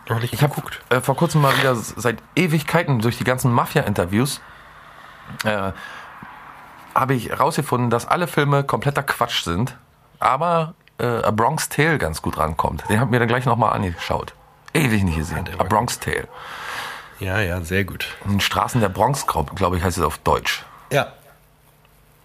[0.07, 0.79] noch nicht Ich habe geguckt.
[0.89, 4.39] äh, vor kurzem mal wieder seit Ewigkeiten durch die ganzen Mafia-Interviews
[5.43, 5.71] äh,
[6.93, 9.75] habe ich herausgefunden, dass alle Filme kompletter Quatsch sind,
[10.19, 12.83] aber äh, A Bronx Tale ganz gut rankommt.
[12.89, 14.33] Den habe ich mir dann gleich nochmal angeschaut.
[14.73, 15.49] Ewig nicht gesehen.
[15.57, 16.27] A Bronx Tale.
[17.19, 18.07] Ja, ja, sehr gut.
[18.25, 20.63] In Straßen der Bronx, glaube ich, heißt es auf Deutsch.
[20.91, 21.07] Ja.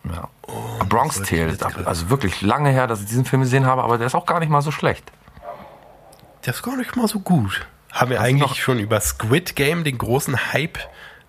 [0.04, 0.28] Ja.
[0.80, 1.56] A Bronx Tale.
[1.56, 4.26] gerade- Also wirklich lange her, dass ich diesen Film gesehen habe, aber der ist auch
[4.26, 5.10] gar nicht mal so schlecht.
[6.44, 7.66] Der ist gar nicht mal so gut.
[7.92, 10.78] Haben wir Hast eigentlich schon über Squid Game, den großen Hype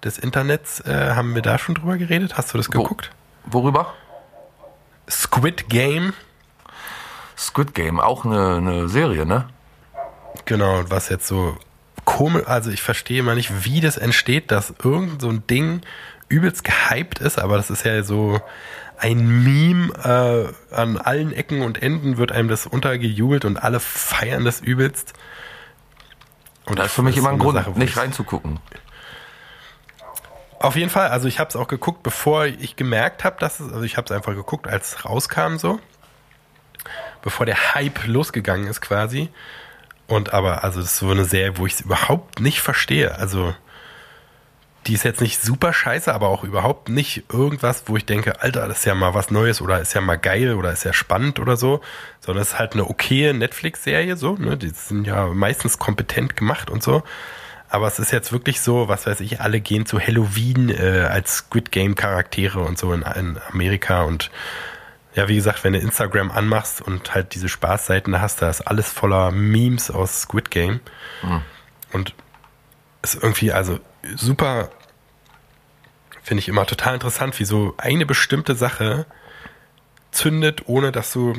[0.03, 2.37] des Internets, äh, haben wir da schon drüber geredet?
[2.37, 3.09] Hast du das Wo- geguckt?
[3.45, 3.93] Worüber?
[5.09, 6.13] Squid Game,
[7.37, 9.47] Squid Game, auch eine, eine Serie, ne?
[10.45, 11.57] Genau, was jetzt so
[12.05, 15.81] komisch, also ich verstehe mal nicht, wie das entsteht, dass irgend so ein Ding
[16.29, 18.39] übelst gehypt ist, aber das ist ja so
[18.97, 19.93] ein Meme,
[20.71, 25.13] äh, an allen Ecken und Enden wird einem das untergejubelt und alle feiern das übelst.
[26.65, 28.59] Und Das ist für mich ist immer ein Grund, Sache, nicht ich- reinzugucken.
[30.59, 33.71] Auf jeden Fall, also ich habe es auch geguckt, bevor ich gemerkt habe, dass es,
[33.71, 35.79] also ich habe es einfach geguckt, als es rauskam so,
[37.21, 39.29] bevor der Hype losgegangen ist quasi.
[40.07, 43.15] Und aber, also das ist so eine Serie, wo ich es überhaupt nicht verstehe.
[43.15, 43.53] Also
[44.87, 48.67] die ist jetzt nicht super scheiße, aber auch überhaupt nicht irgendwas, wo ich denke, Alter,
[48.67, 51.39] das ist ja mal was Neues oder ist ja mal geil oder ist ja spannend
[51.39, 51.81] oder so,
[52.21, 54.55] sondern es ist halt eine okaye Netflix-Serie, so, ne?
[54.57, 57.03] Die sind ja meistens kompetent gemacht und so.
[57.69, 61.37] Aber es ist jetzt wirklich so, was weiß ich, alle gehen zu Halloween äh, als
[61.37, 64.31] Squid Game Charaktere und so in, in Amerika und
[65.17, 68.61] ja, wie gesagt, wenn du Instagram anmachst und halt diese Spaßseiten da hast, da ist
[68.61, 70.79] alles voller Memes aus Squid Game.
[71.91, 72.13] Und
[73.01, 73.79] ist irgendwie, also
[74.15, 74.69] super,
[76.21, 79.07] finde ich immer total interessant, wie so eine bestimmte Sache
[80.11, 81.33] zündet, ohne dass du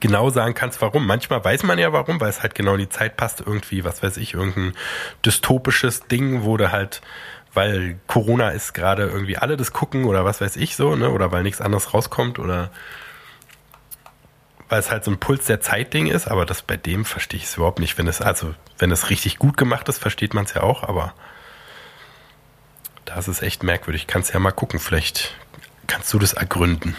[0.00, 1.06] genau sagen kannst, warum.
[1.06, 4.02] Manchmal weiß man ja warum, weil es halt genau in die Zeit passt, irgendwie, was
[4.02, 4.72] weiß ich, irgendein
[5.22, 7.02] dystopisches Ding, wo du halt,
[7.58, 11.10] weil Corona ist gerade irgendwie alle das gucken oder was weiß ich so, ne?
[11.10, 12.70] Oder weil nichts anderes rauskommt oder
[14.68, 17.46] weil es halt so ein Puls der Zeit-Ding ist, aber das bei dem verstehe ich
[17.46, 17.98] es überhaupt nicht.
[17.98, 21.14] Wenn es, also, wenn es richtig gut gemacht ist, versteht man es ja auch, aber
[23.06, 24.06] da ist echt merkwürdig.
[24.06, 25.34] Kannst ja mal gucken, vielleicht
[25.88, 26.94] kannst du das ergründen.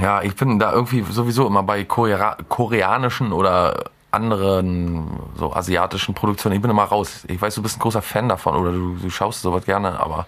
[0.00, 6.56] Ja, ich bin da irgendwie sowieso immer bei Korea koreanischen oder anderen so asiatischen Produktionen.
[6.56, 7.24] Ich bin immer raus.
[7.28, 10.26] Ich weiß, du bist ein großer Fan davon oder du, du schaust sowas gerne, aber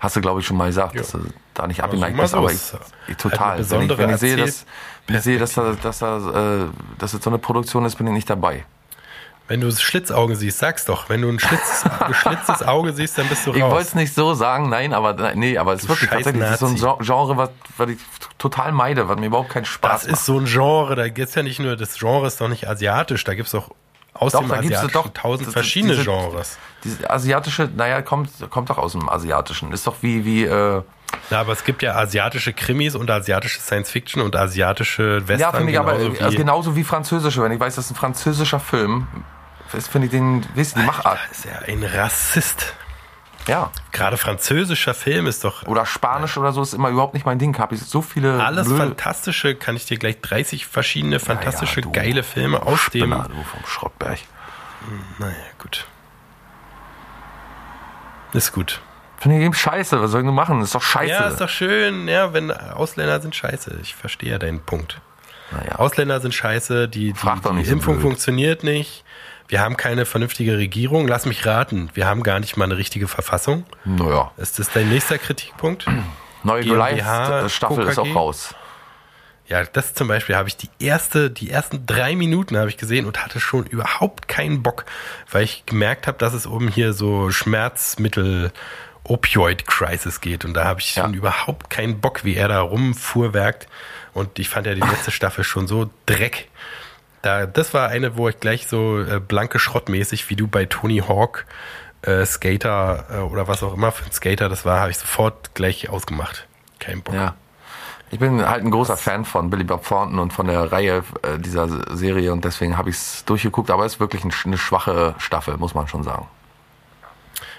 [0.00, 1.20] hast du, glaube ich, schon mal gesagt, dass du
[1.54, 2.34] da nicht abgeneigt bist.
[2.34, 2.60] Aber ich,
[3.08, 3.58] ich total.
[3.70, 4.66] wenn ich, wenn ich sehe, dass,
[5.06, 6.66] wenn ich sehe, dass da, dass da, äh,
[6.98, 8.64] dass das so eine Produktion ist, bin ich nicht dabei.
[9.48, 11.08] Wenn du Schlitzaugen siehst, sag's doch.
[11.08, 13.82] Wenn du ein Schlitz, geschlitztes Auge siehst, dann bist du Ich wollte raus.
[13.88, 16.96] es nicht so sagen, nein, aber nee, aber es ist wirklich tatsächlich das ist so
[16.96, 16.98] ein.
[17.04, 17.98] Genre, was, was ich
[18.38, 21.42] total meide, was mir überhaupt keinen Spaß Das ist so ein Genre, da gibt's ja
[21.42, 23.70] nicht nur, das Genre ist doch nicht asiatisch, da gibt's doch
[24.14, 26.58] aus Doch, dem da gibt's Asiatischen doch tausend das- verschiedene diese- Genres.
[26.84, 29.72] Diese asiatische, naja, kommt, kommt doch aus dem Asiatischen.
[29.72, 30.82] Ist doch wie, wie, äh,
[31.30, 35.38] Ja, aber es gibt ja asiatische Krimis und asiatische Science Fiction und asiatische Western.
[35.40, 37.42] ja, finde ich aber, genauso wie- also genauso wie französische.
[37.42, 39.06] Wenn ich weiß, das ist ein französischer Film,
[39.72, 41.18] das finde ich den, weißt du, die Machart.
[41.30, 42.74] Ist er ein Rassist.
[43.48, 43.70] Ja.
[43.90, 47.58] Gerade französischer Film ist doch Oder Spanisch oder so ist immer überhaupt nicht mein Ding.
[47.58, 51.90] Hab ich so viele alles blöde- fantastische, kann ich dir gleich 30 verschiedene fantastische, du
[51.90, 53.10] geile Filme aus dem.
[53.10, 54.18] Du vom Schrottberg.
[55.18, 55.86] Naja, gut.
[58.32, 58.80] Ist gut.
[59.22, 60.02] Finde ich eben scheiße.
[60.02, 60.58] Was soll ich denn machen?
[60.58, 61.12] Das ist doch scheiße.
[61.12, 63.78] Ja, ist doch schön, ja, wenn Ausländer sind scheiße.
[63.80, 65.00] Ich verstehe ja deinen Punkt.
[65.52, 65.76] naja.
[65.76, 68.02] Ausländer sind scheiße, die, die, die so Impfung blöd.
[68.02, 69.04] funktioniert nicht.
[69.46, 71.06] Wir haben keine vernünftige Regierung.
[71.06, 73.64] Lass mich raten, wir haben gar nicht mal eine richtige Verfassung.
[73.84, 74.32] Naja.
[74.38, 75.86] Ist das dein nächster Kritikpunkt?
[76.42, 78.56] Neue GmbH, Goliath-Staffel ist auch raus.
[79.46, 83.06] Ja, das zum Beispiel habe ich die erste, die ersten drei Minuten habe ich gesehen
[83.06, 84.84] und hatte schon überhaupt keinen Bock,
[85.30, 88.50] weil ich gemerkt habe, dass es um hier so Schmerzmittel
[89.04, 91.02] Opioid-Crisis geht und da habe ich Ja.
[91.04, 93.68] schon überhaupt keinen Bock, wie er da rumfuhrwerkt
[94.14, 96.48] und ich fand ja die letzte Staffel schon so Dreck.
[97.22, 100.98] Da, das war eine, wo ich gleich so äh, blanke Schrottmäßig, wie du bei Tony
[101.06, 101.46] Hawk
[102.02, 105.54] äh, Skater äh, oder was auch immer für ein Skater das war, habe ich sofort
[105.54, 106.46] gleich ausgemacht.
[106.80, 107.14] Kein Bock.
[107.14, 107.34] Ja.
[108.10, 111.38] Ich bin halt ein großer Fan von Billy Bob Thornton und von der Reihe äh,
[111.38, 115.14] dieser Serie und deswegen habe ich es durchgeguckt, aber es ist wirklich ein, eine schwache
[115.18, 116.26] Staffel, muss man schon sagen.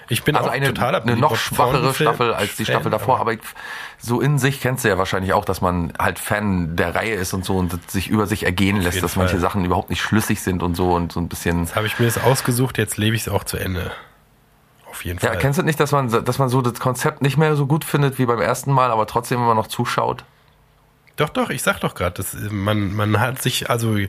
[0.08, 3.34] Ich bin Also auch eine, eine noch schwachere Staffel als die Staffel davor, aber
[3.98, 7.32] so in sich kennst du ja wahrscheinlich auch, dass man halt Fan der Reihe ist
[7.32, 9.40] und so und sich über sich ergehen lässt, dass manche Fall.
[9.40, 11.60] Sachen überhaupt nicht schlüssig sind und so und so ein bisschen.
[11.60, 13.92] Jetzt habe ich mir das ausgesucht, jetzt lebe ich es auch zu Ende.
[14.90, 15.38] Auf jeden Ja, Fall.
[15.38, 18.18] kennst du nicht, dass man, dass man so das Konzept nicht mehr so gut findet
[18.18, 20.24] wie beim ersten Mal, aber trotzdem immer noch zuschaut?
[21.16, 24.08] Doch, doch, ich sag doch gerade, man, man hat sich, also, äh,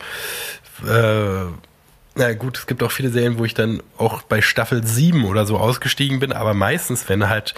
[2.16, 5.46] na gut, es gibt auch viele Serien, wo ich dann auch bei Staffel 7 oder
[5.46, 7.54] so ausgestiegen bin, aber meistens, wenn du halt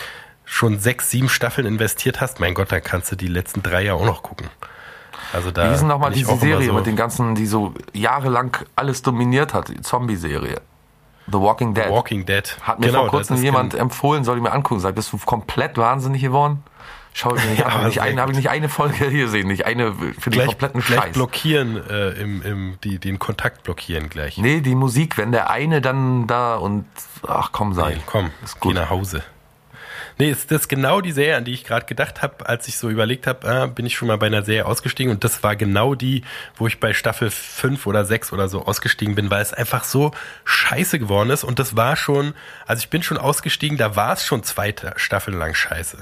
[0.46, 3.94] schon sechs, sieben Staffeln investiert hast, mein Gott, dann kannst du die letzten drei ja
[3.94, 4.48] auch noch gucken.
[5.34, 9.02] Also da Wie denn nochmal diese Serie so- mit den ganzen, die so jahrelang alles
[9.02, 10.62] dominiert hat, die Zombie-Serie?
[11.30, 11.90] The Walking Dead.
[11.90, 12.58] Walking Dead.
[12.62, 14.80] Hat mir Genau, vor kurzem jemand gen- empfohlen, soll ich mir angucken.
[14.80, 16.64] Sagt, bist du komplett wahnsinnig geworden?
[17.20, 17.72] Schau ich mir nicht an.
[17.72, 20.30] Ja, Habe ich, sehr eine- hab ich nicht eine Folge hier gesehen, nicht eine für
[20.30, 21.14] den kompletten gleich Scheiß.
[21.14, 24.38] blockieren, äh, im, im, die, den Kontakt blockieren gleich.
[24.38, 26.86] Nee, die Musik, wenn der eine dann da und
[27.28, 27.94] ach komm sei.
[27.94, 28.76] Nein, komm, ist geh gut.
[28.76, 29.24] nach Hause.
[30.20, 32.90] Nee, ist das genau die Serie, an die ich gerade gedacht habe, als ich so
[32.90, 35.94] überlegt habe, ah, bin ich schon mal bei einer Serie ausgestiegen und das war genau
[35.94, 36.24] die,
[36.56, 40.12] wo ich bei Staffel 5 oder 6 oder so ausgestiegen bin, weil es einfach so
[40.44, 42.34] scheiße geworden ist und das war schon,
[42.66, 45.98] also ich bin schon ausgestiegen, da war es schon zwei Ta- Staffeln lang scheiße.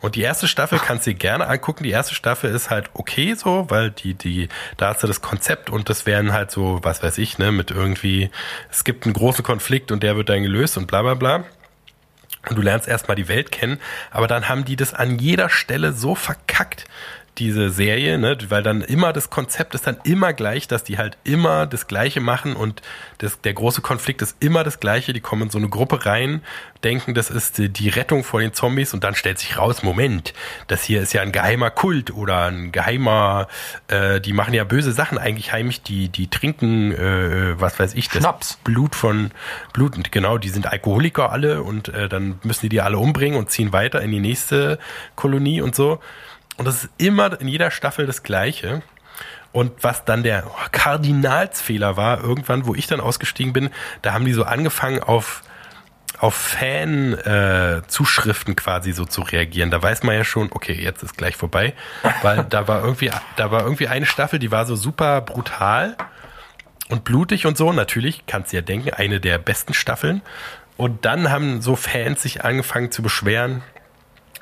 [0.00, 1.84] Und die erste Staffel kannst du dir gerne angucken.
[1.84, 5.70] Die erste Staffel ist halt okay so, weil die, die, da hast du das Konzept
[5.70, 8.28] und das wären halt so, was weiß ich, ne, mit irgendwie,
[8.70, 11.44] es gibt einen großen Konflikt und der wird dann gelöst und bla bla bla.
[12.48, 13.80] Und du lernst erstmal die Welt kennen,
[14.10, 16.84] aber dann haben die das an jeder Stelle so verkackt,
[17.38, 18.36] diese Serie, ne?
[18.48, 22.20] weil dann immer das Konzept ist dann immer gleich, dass die halt immer das Gleiche
[22.20, 22.82] machen und
[23.18, 25.12] das, der große Konflikt ist immer das Gleiche.
[25.12, 26.42] Die kommen in so eine Gruppe rein,
[26.84, 30.34] denken, das ist die, die Rettung vor den Zombies und dann stellt sich raus, Moment,
[30.66, 33.48] das hier ist ja ein geheimer Kult oder ein geheimer,
[33.88, 38.08] äh, die machen ja böse Sachen eigentlich heimlich, die, die trinken, äh, was weiß ich,
[38.08, 38.58] das Schnaps.
[38.64, 39.30] Blut von
[39.72, 43.38] Blut und genau, die sind Alkoholiker alle und äh, dann müssen die die alle umbringen
[43.38, 44.78] und ziehen weiter in die nächste
[45.14, 46.00] Kolonie und so.
[46.56, 48.82] Und das ist immer in jeder Staffel das Gleiche.
[49.52, 53.70] Und was dann der Kardinalsfehler war, irgendwann, wo ich dann ausgestiegen bin,
[54.02, 55.42] da haben die so angefangen auf
[56.18, 59.70] auf Fan-Zuschriften quasi so zu reagieren.
[59.70, 61.74] Da weiß man ja schon, okay, jetzt ist gleich vorbei,
[62.22, 65.98] weil da war irgendwie, da war irgendwie eine Staffel, die war so super brutal
[66.88, 67.72] und blutig und so.
[67.72, 70.22] Natürlich kannst du ja denken, eine der besten Staffeln.
[70.76, 73.62] Und dann haben so Fans sich angefangen zu beschweren,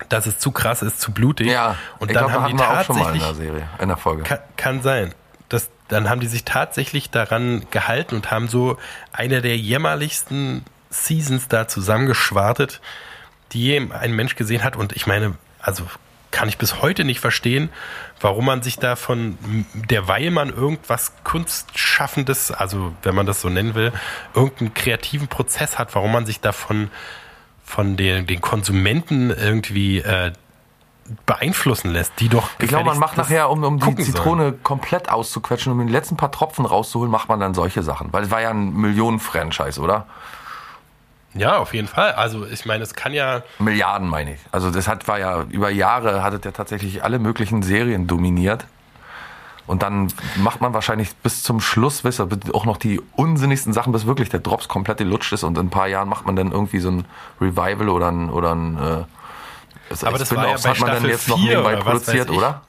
[0.08, 1.48] dass es zu krass ist, zu blutig.
[1.48, 3.68] Ja, und ich dann glaube, haben die wir auch schon mal in tatsächlich der Serie,
[3.80, 4.22] in der Folge.
[4.22, 5.14] kann, kann sein.
[5.48, 8.78] Das, dann haben die sich tatsächlich daran gehalten und haben so
[9.12, 12.80] eine der jämmerlichsten Seasons da zusammengeschwartet,
[13.52, 14.76] die je ein Mensch gesehen hat.
[14.76, 15.84] Und ich meine, also
[16.30, 17.68] kann ich bis heute nicht verstehen,
[18.20, 19.38] warum man sich da von,
[19.74, 23.92] derweil man irgendwas Kunstschaffendes, also wenn man das so nennen will,
[24.34, 26.90] irgendeinen kreativen Prozess hat, warum man sich davon
[27.72, 30.32] von den, den Konsumenten irgendwie äh,
[31.26, 34.14] beeinflussen lässt, die doch Ich glaube, man macht nachher, um, um die gucken sollen.
[34.14, 38.12] Zitrone komplett auszuquetschen, um den letzten paar Tropfen rauszuholen, macht man dann solche Sachen.
[38.12, 40.06] Weil es war ja ein Millionen-Franchise, oder?
[41.34, 42.12] Ja, auf jeden Fall.
[42.12, 44.40] Also ich meine, es kann ja, Milliarden meine ich.
[44.52, 48.66] Also das hat war ja über Jahre hat es ja tatsächlich alle möglichen Serien dominiert.
[49.66, 53.92] Und dann macht man wahrscheinlich bis zum Schluss, weißt du, auch noch die unsinnigsten Sachen,
[53.92, 56.50] bis wirklich der Drops komplett gelutscht ist und in ein paar Jahren macht man dann
[56.52, 57.04] irgendwie so ein
[57.40, 59.04] Revival oder ein oder ein äh,
[59.90, 62.30] es- Aber das war ja bei hat man dann jetzt noch 4 nebenbei oder produziert,
[62.30, 62.62] oder?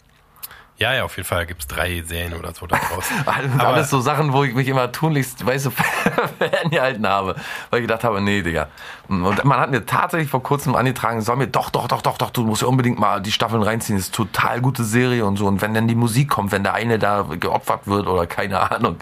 [0.78, 3.16] Ja, ja, auf jeden Fall gibt's drei Serien oder so da draußen.
[3.28, 5.72] Alles, Aber- alles so Sachen, wo ich mich immer tunlichst, weißt du,
[6.40, 7.36] ferngehalten habe.
[7.70, 8.68] Weil ich gedacht habe, nee, Digga.
[9.08, 12.32] Und man hat mir tatsächlich vor kurzem angetragen, soll mir doch, doch, doch, doch, doch,
[12.32, 13.98] du musst ja unbedingt mal die Staffeln reinziehen.
[13.98, 15.46] Das ist eine total gute Serie und so.
[15.48, 18.98] Und wenn dann die Musik kommt, wenn der eine da geopfert wird oder keine Ahnung.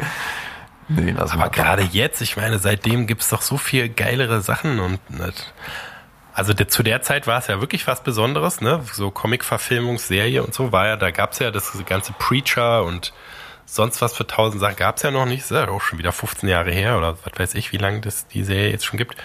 [0.89, 4.99] Nee, das Aber gerade jetzt, ich meine, seitdem gibt's doch so viel geilere Sachen und
[5.09, 5.53] nicht.
[6.34, 8.84] Also der, zu der Zeit war es ja wirklich was Besonderes, ne?
[8.94, 13.14] So Comic-Verfilmungsserie und so war ja, da gab's ja das ganze Preacher und
[13.66, 15.42] sonst was für tausend Sachen gab's ja noch nicht.
[15.42, 18.28] Ist ja auch schon wieder 15 Jahre her oder was weiß ich, wie lange das
[18.28, 19.16] die Serie jetzt schon gibt.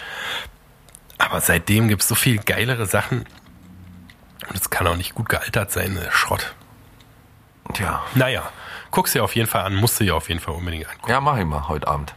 [1.17, 3.25] Aber seitdem gibt's so viel geilere Sachen.
[4.53, 6.07] Das kann auch nicht gut gealtert sein, ne?
[6.11, 6.53] Schrott.
[7.73, 8.01] Tja.
[8.15, 8.49] Naja,
[8.91, 11.11] guck's dir auf jeden Fall an, musst du dir auf jeden Fall unbedingt angucken.
[11.11, 12.13] Ja, mach ich mal heute Abend.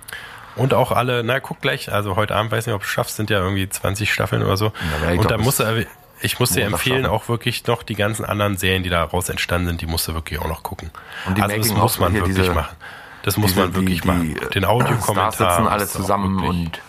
[0.57, 3.31] Und auch alle, na guck gleich, also heute Abend, weiß nicht, ob du schaffst, sind
[3.31, 4.73] ja irgendwie 20 Staffeln oder so.
[5.03, 5.87] Ja, und da das- musst du,
[6.23, 9.81] ich muss dir empfehlen, auch wirklich noch die ganzen anderen Serien, die daraus entstanden sind,
[9.81, 10.91] die musst du wirklich auch noch gucken.
[11.27, 12.77] Und die also das Making-of muss man wirklich diese- machen.
[13.23, 14.35] Das muss Diese- man wirklich die, machen.
[14.41, 15.33] Die, Den äh, Audiokommentar.
[15.33, 16.81] Stars sitzen alle zusammen und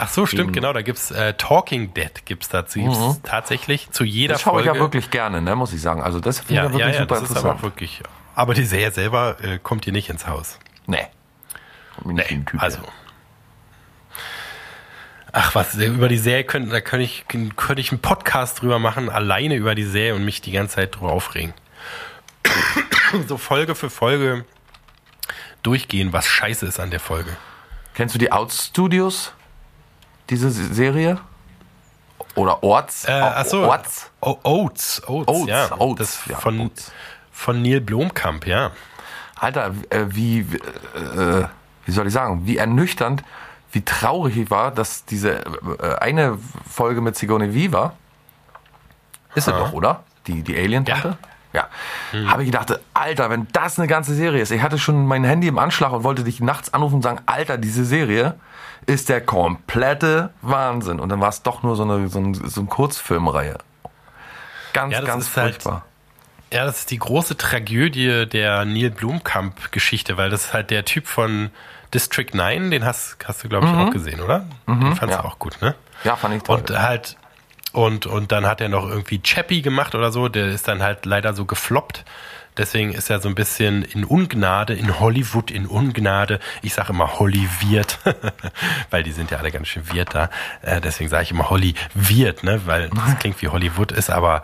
[0.00, 0.72] Ach so, stimmt, genau.
[0.72, 4.34] Da gibt's äh, Talking Dead gibt's dazu gibt's tatsächlich zu jeder Mhm.
[4.34, 4.78] das schaue ich Folge.
[4.78, 6.02] ja wirklich gerne, ne, muss ich sagen.
[6.02, 7.62] Also das finde ich ja, wirklich ja, super das ist aber interessant.
[7.62, 8.02] wirklich.
[8.36, 10.58] Aber die Serie selber äh, kommt dir nicht ins Haus.
[10.86, 11.06] nee.
[12.04, 12.80] Typ Also.
[15.32, 19.10] Ach was, über die Serie könnte, da könnte ich, könnte ich einen Podcast drüber machen,
[19.10, 21.52] alleine über die Serie und mich die ganze Zeit drüber aufregen.
[23.28, 24.44] so Folge für Folge
[25.62, 27.36] durchgehen, was scheiße ist an der Folge.
[27.94, 29.32] Kennst du die Out Studios?
[30.30, 31.18] Diese Serie?
[32.34, 33.04] Oder Orts?
[33.04, 33.64] Äh, ach so.
[33.64, 34.10] Orts?
[34.20, 35.78] O Oates, Oates, Oates, ja.
[35.78, 36.92] Oates, das ja, von, Oates.
[37.32, 38.72] von Neil Blomkamp, ja.
[39.36, 41.44] Alter, äh, wie, äh,
[41.88, 43.24] wie soll ich sagen, wie ernüchternd,
[43.72, 45.38] wie traurig ich war, dass diese
[45.80, 46.38] äh, eine
[46.70, 47.94] Folge mit Sigourney Viva,
[49.34, 50.04] ist sie doch, oder?
[50.26, 51.16] Die, die Alien-Tante?
[51.54, 51.68] Ja.
[52.26, 55.48] Habe ich gedacht, Alter, wenn das eine ganze Serie ist, ich hatte schon mein Handy
[55.48, 58.34] im Anschlag und wollte dich nachts anrufen und sagen, Alter, diese Serie
[58.86, 61.00] ist der komplette Wahnsinn.
[61.00, 63.56] Und dann war es doch nur so eine, so, ein, so eine Kurzfilmreihe.
[64.74, 65.84] Ganz, Ja, ganz halt- furchtbar.
[66.52, 71.06] Ja, das ist die große Tragödie der Neil Blomkamp-Geschichte, weil das ist halt der Typ
[71.06, 71.50] von
[71.94, 74.46] District 9, den hast, hast du, glaube ich, auch gesehen, oder?
[74.66, 75.10] den fandst Mhm.
[75.10, 75.16] ja.
[75.22, 75.74] du auch gut, ne?
[76.04, 76.58] Ja, fand ich toll.
[76.58, 77.16] Und halt,
[77.72, 81.06] und, und dann hat er noch irgendwie Chappie gemacht oder so, der ist dann halt
[81.06, 82.04] leider so gefloppt.
[82.56, 86.40] Deswegen ist er so ein bisschen in Ungnade, in Hollywood in Ungnade.
[86.60, 87.98] Ich sage immer Hollywirt,
[88.90, 90.28] weil die sind ja alle ganz schön wirt da.
[90.62, 92.60] Äh, deswegen sage ich immer Hollywirt, ne?
[92.66, 94.42] weil das klingt wie Hollywood ist, aber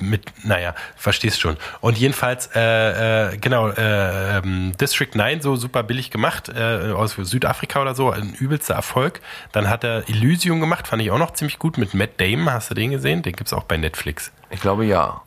[0.00, 1.56] mit, naja, verstehst schon.
[1.80, 7.14] Und jedenfalls, äh, äh, genau, äh, ähm, District 9 so super billig gemacht, äh, aus
[7.16, 9.20] Südafrika oder so, ein übelster Erfolg.
[9.52, 12.70] Dann hat er Elysium gemacht, fand ich auch noch ziemlich gut, mit Matt Damon, hast
[12.70, 13.22] du den gesehen?
[13.22, 14.32] Den gibt's auch bei Netflix.
[14.50, 15.22] ich glaube ja.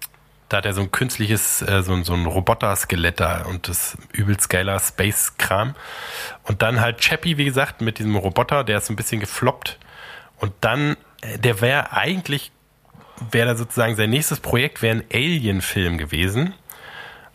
[0.50, 3.96] Da hat er so ein künstliches, äh, so, ein- so ein Roboter-Skelett da und das
[4.14, 5.76] übelst geiler Space-Kram.
[6.42, 9.78] Und dann halt Chappie, wie gesagt, mit diesem Roboter, der ist so ein bisschen gefloppt.
[10.40, 12.52] Und dann, äh, der wäre eigentlich,
[13.32, 16.54] wäre da sozusagen sein nächstes Projekt, wäre ein Alien-Film gewesen.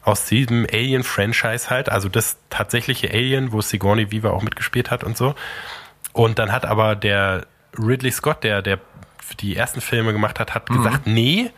[0.02, 5.16] Aus diesem Alien-Franchise halt, also das tatsächliche Alien, wo Sigourney Weaver auch mitgespielt hat und
[5.16, 5.34] so.
[6.12, 7.46] Und dann hat aber der
[7.78, 8.78] Ridley Scott, der, der
[9.40, 11.50] die ersten Filme gemacht hat, hat gesagt, nee,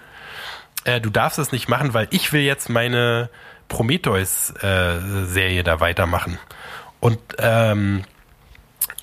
[0.85, 3.29] äh, du darfst es nicht machen, weil ich will jetzt meine
[3.69, 6.39] Prometheus-Serie da weitermachen.
[7.01, 8.05] Und ähm,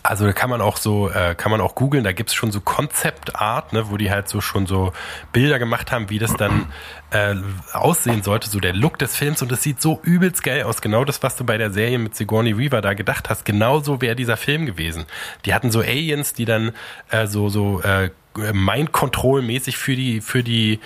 [0.04, 2.60] also da kann man auch so, äh, kann man auch googeln, da gibt's schon so
[2.60, 4.92] Concept Art, ne, wo die halt so schon so
[5.32, 6.68] Bilder gemacht haben, wie das dann
[7.12, 7.36] äh,
[7.72, 10.82] aussehen sollte, so der Look des Films und das sieht so übelst geil aus.
[10.82, 14.02] Genau das, was du bei der Serie mit Sigourney Weaver da gedacht hast, genau so
[14.02, 15.06] wäre dieser Film gewesen.
[15.46, 16.74] Die hatten so Aliens, die dann
[17.10, 20.80] äh, so, so äh, Mind-Control-mäßig für die, für die,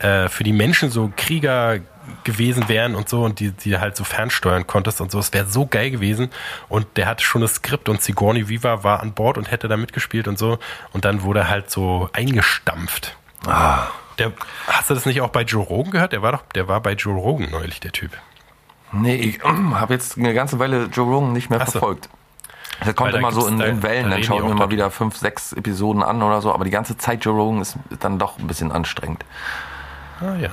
[0.00, 1.78] äh, für die Menschen so Krieger
[2.24, 5.18] gewesen wären und so und die, die halt so fernsteuern konntest und so.
[5.18, 6.30] Es wäre so geil gewesen.
[6.68, 9.76] Und der hatte schon das Skript und Sigourney Weaver war an Bord und hätte da
[9.76, 10.58] mitgespielt und so.
[10.92, 13.16] Und dann wurde halt so eingestampft.
[14.18, 14.32] Der,
[14.68, 16.12] hast du das nicht auch bei Joe Rogan gehört?
[16.12, 18.12] Der war doch, der war bei Joe Rogan neulich, der Typ.
[18.92, 19.42] Nee, ich
[19.74, 21.72] habe jetzt eine ganze Weile Joe Rogan nicht mehr Ach so.
[21.72, 22.08] verfolgt.
[22.84, 24.46] Der kommt Weil da immer so in, da- in Wellen, da dann reden schaue die
[24.46, 27.24] ich mir auch mal wieder fünf, sechs Episoden an oder so, aber die ganze Zeit
[27.24, 29.24] Joe Rogan ist dann doch ein bisschen anstrengend.
[30.20, 30.50] Ah ja.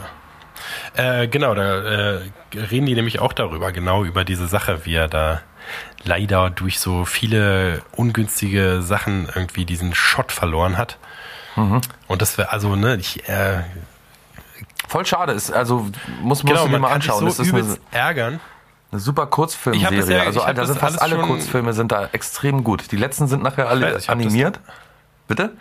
[0.95, 2.19] Äh, genau, da äh,
[2.53, 5.41] reden die nämlich auch darüber, genau über diese Sache, wie er da
[6.03, 10.97] leider durch so viele ungünstige Sachen irgendwie diesen Shot verloren hat.
[11.55, 11.81] Mhm.
[12.07, 13.61] Und das wäre also, ne, ich, äh,
[14.87, 15.87] Voll schade ist, also
[16.21, 17.19] muss, genau, dir man mal sich anschauen.
[17.19, 18.39] so das ist eine, ärgern.
[18.91, 20.17] eine super Kurzfilmserie.
[20.17, 22.91] ja- also da sind fast alle Kurzfilme sind da extrem gut.
[22.91, 24.59] Die letzten sind nachher alle weiß, animiert.
[25.29, 25.51] Bitte?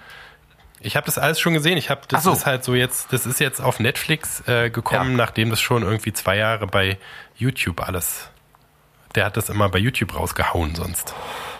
[0.82, 1.76] Ich habe das alles schon gesehen.
[1.76, 2.32] Ich habe das so.
[2.32, 5.16] ist halt so jetzt, das ist jetzt auf Netflix äh, gekommen, Ja.
[5.18, 6.98] nachdem das schon irgendwie zwei Jahre bei
[7.36, 8.30] YouTube alles.
[9.14, 11.14] Der hat das immer bei YouTube rausgehauen sonst.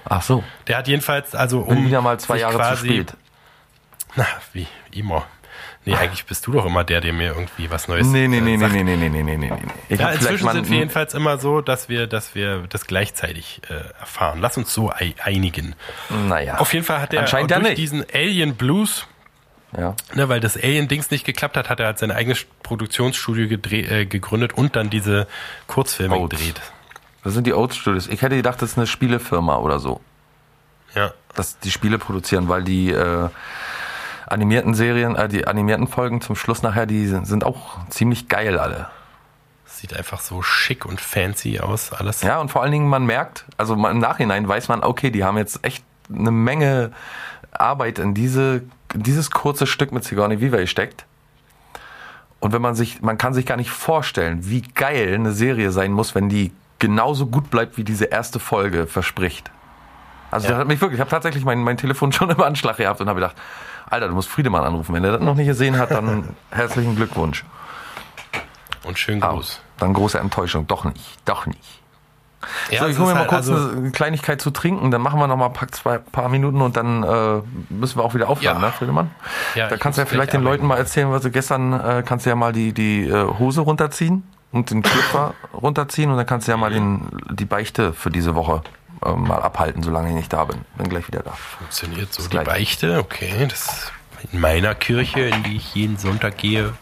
[0.09, 0.43] Ach so.
[0.69, 3.15] Der hat jedenfalls also Bin um wieder mal zwei Jahre zu spät.
[4.17, 5.27] Na, wie immer.
[5.87, 8.41] Nee, eigentlich bist du doch immer der, der mir irgendwie was Neues Nee, nee, äh,
[8.43, 8.75] nee, nee, sagt.
[8.75, 9.53] nee, nee, nee, nee, nee, nee.
[9.89, 12.87] Ich Ja, hab vielleicht inzwischen sind wir jedenfalls immer so, dass wir, dass wir das
[12.87, 14.41] gleichzeitig äh, erfahren.
[14.43, 15.75] Lass uns so ei- einigen.
[16.29, 16.59] Naja.
[16.59, 17.79] Auf jeden Fall hat er ja durch nicht.
[17.79, 19.07] diesen Alien Blues,
[19.77, 19.95] Ja.
[20.15, 24.53] ne, weil das Alien-Dings nicht geklappt hat, hat er halt sein eigenes Produktionsstudio äh, gegründet
[24.53, 25.27] und dann diese
[25.67, 26.37] Kurzfilme Oats.
[26.37, 26.61] gedreht.
[27.25, 28.07] Das sind die Oats Studios.
[28.07, 30.01] Ich hätte gedacht, das ist eine Spielefirma oder so.
[30.95, 31.13] Ja.
[31.37, 33.29] dass die Spiele produzieren, weil die äh,
[34.31, 38.89] animierten Serien, äh, die animierten Folgen zum Schluss nachher, die sind, auch ziemlich geil alle.
[39.67, 42.23] Sieht einfach so schick und fancy aus, alles.
[42.23, 45.39] Ja, und vor allen Dingen, man merkt, also im Nachhinein weiß man, okay, die haben
[45.39, 46.93] jetzt echt eine Menge
[47.53, 48.63] Arbeit in diese,
[48.95, 51.05] in dieses kurze Stück mit Sigourney Weaver gesteckt.
[52.41, 55.93] Und wenn man sich, man kann sich gar nicht vorstellen, wie geil eine Serie sein
[55.93, 59.51] muss, wenn die genauso gut bleibt, wie diese erste Folge verspricht.
[60.31, 60.53] Also Ja.
[60.53, 63.09] das hat mich wirklich, ich habe tatsächlich mein, mein Telefon schon im Anschlag gehabt und
[63.09, 63.37] habe gedacht,
[63.89, 64.95] Alter, du musst Friedemann anrufen.
[64.95, 67.45] Wenn er das noch nicht gesehen hat, dann herzlichen Glückwunsch.
[68.85, 69.61] Und schönen Aber Gruß.
[69.79, 70.67] dann große Enttäuschung.
[70.67, 71.81] Doch nicht, doch nicht.
[72.71, 75.19] Ja, so, ich hole mir mal halt kurz also- eine Kleinigkeit zu trinken, dann machen
[75.21, 78.31] wir noch mal ein paar, zwei, paar Minuten und dann äh, müssen wir auch wieder
[78.31, 78.67] aufhören, Ja.
[78.69, 79.11] ne, Friedemann?
[79.55, 82.25] Ja, da kannst du ja vielleicht den Leuten mal erzählen, was du gestern, äh, kannst
[82.25, 84.23] du ja mal die, die äh, Hose runterziehen
[84.53, 88.35] und den Schlüpfer runterziehen und dann kannst du ja mal den, die Beichte für diese
[88.35, 88.63] Woche
[89.05, 90.65] äh, mal abhalten, solange ich nicht da bin.
[90.77, 91.33] Bin gleich wieder da.
[91.33, 92.47] Funktioniert so Bis die gleich.
[92.47, 93.47] Beichte, okay.
[93.49, 93.93] Das
[94.33, 96.75] in meiner Kirche, in die ich jeden Sonntag gehe,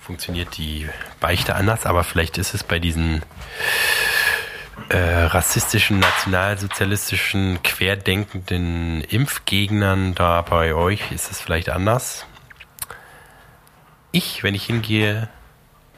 [0.00, 0.88] funktioniert die
[1.18, 3.22] Beichte anders, aber vielleicht ist es bei diesen
[4.88, 12.26] äh, rassistischen, nationalsozialistischen, querdenkenden Impfgegnern da bei euch ist es vielleicht anders.
[14.12, 15.28] Ich, wenn ich hingehe,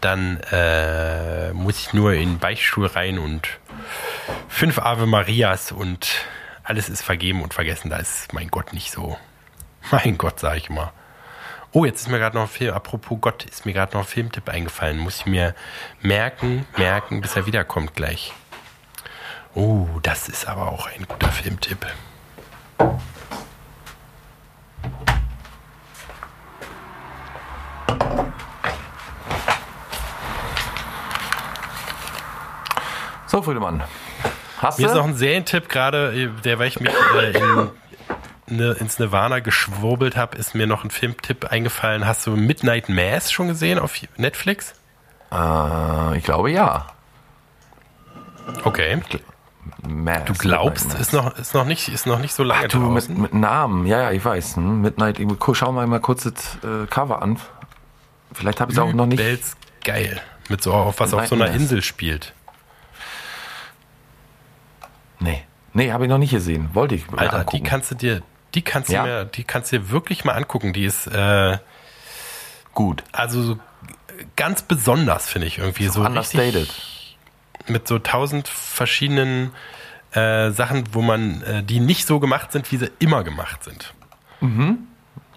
[0.00, 3.48] dann äh, muss ich nur in den Beichtstuhl rein und
[4.48, 6.10] fünf Ave Marias und
[6.62, 7.90] alles ist vergeben und vergessen.
[7.90, 9.18] Da ist mein Gott nicht so.
[9.90, 10.92] Mein Gott, sage ich immer.
[11.72, 14.06] Oh, jetzt ist mir gerade noch ein Film, apropos Gott, ist mir gerade noch ein
[14.06, 14.98] Filmtipp eingefallen.
[14.98, 15.54] Muss ich mir
[16.02, 18.32] merken, merken, bis er wiederkommt gleich.
[19.54, 21.86] Oh, das ist aber auch ein guter Filmtipp.
[33.32, 33.82] So, Friedemann.
[34.58, 35.08] Hast Mir ist noch du?
[35.08, 37.70] ein Serientipp gerade, der, weil ich mich äh, in,
[38.58, 42.06] ne, ins Nirvana geschwurbelt habe, ist mir noch ein Filmtipp eingefallen.
[42.06, 44.74] Hast du Midnight Mass schon gesehen auf Netflix?
[45.32, 46.88] Äh, ich glaube ja.
[48.64, 49.00] Okay.
[49.88, 51.08] Mass, Du glaubst, Midnight Mass.
[51.08, 53.86] ist noch, ist noch nicht, ist noch nicht so lange Ach, du mit, mit Namen,
[53.86, 54.56] ja, ja, ich weiß.
[54.56, 54.82] Hm?
[54.82, 55.18] Midnight,
[55.54, 57.38] schau mal mal kurz das äh, Cover an.
[58.34, 59.20] Vielleicht habe ich es auch noch nicht.
[59.20, 60.20] Übelst geil.
[60.50, 61.62] Mit so, auf was auf so einer Midnight Mass.
[61.62, 62.34] Insel spielt.
[65.22, 65.42] Nee,
[65.72, 66.70] nee, habe ich noch nicht gesehen.
[66.74, 67.04] Wollte ich.
[67.16, 67.56] Alter, angucken.
[67.56, 68.22] die kannst du dir,
[68.54, 69.02] die kannst du Ja.
[69.04, 70.72] mir, die kannst du dir wirklich mal angucken.
[70.72, 71.58] Die ist, äh,
[72.74, 73.04] gut.
[73.12, 73.58] also so
[74.36, 75.88] ganz besonders, finde ich irgendwie.
[75.88, 76.54] So Understated.
[76.68, 77.16] richtig
[77.68, 79.52] mit so tausend verschiedenen
[80.14, 83.94] äh, Sachen, wo man, äh, die nicht so gemacht sind, wie sie immer gemacht sind.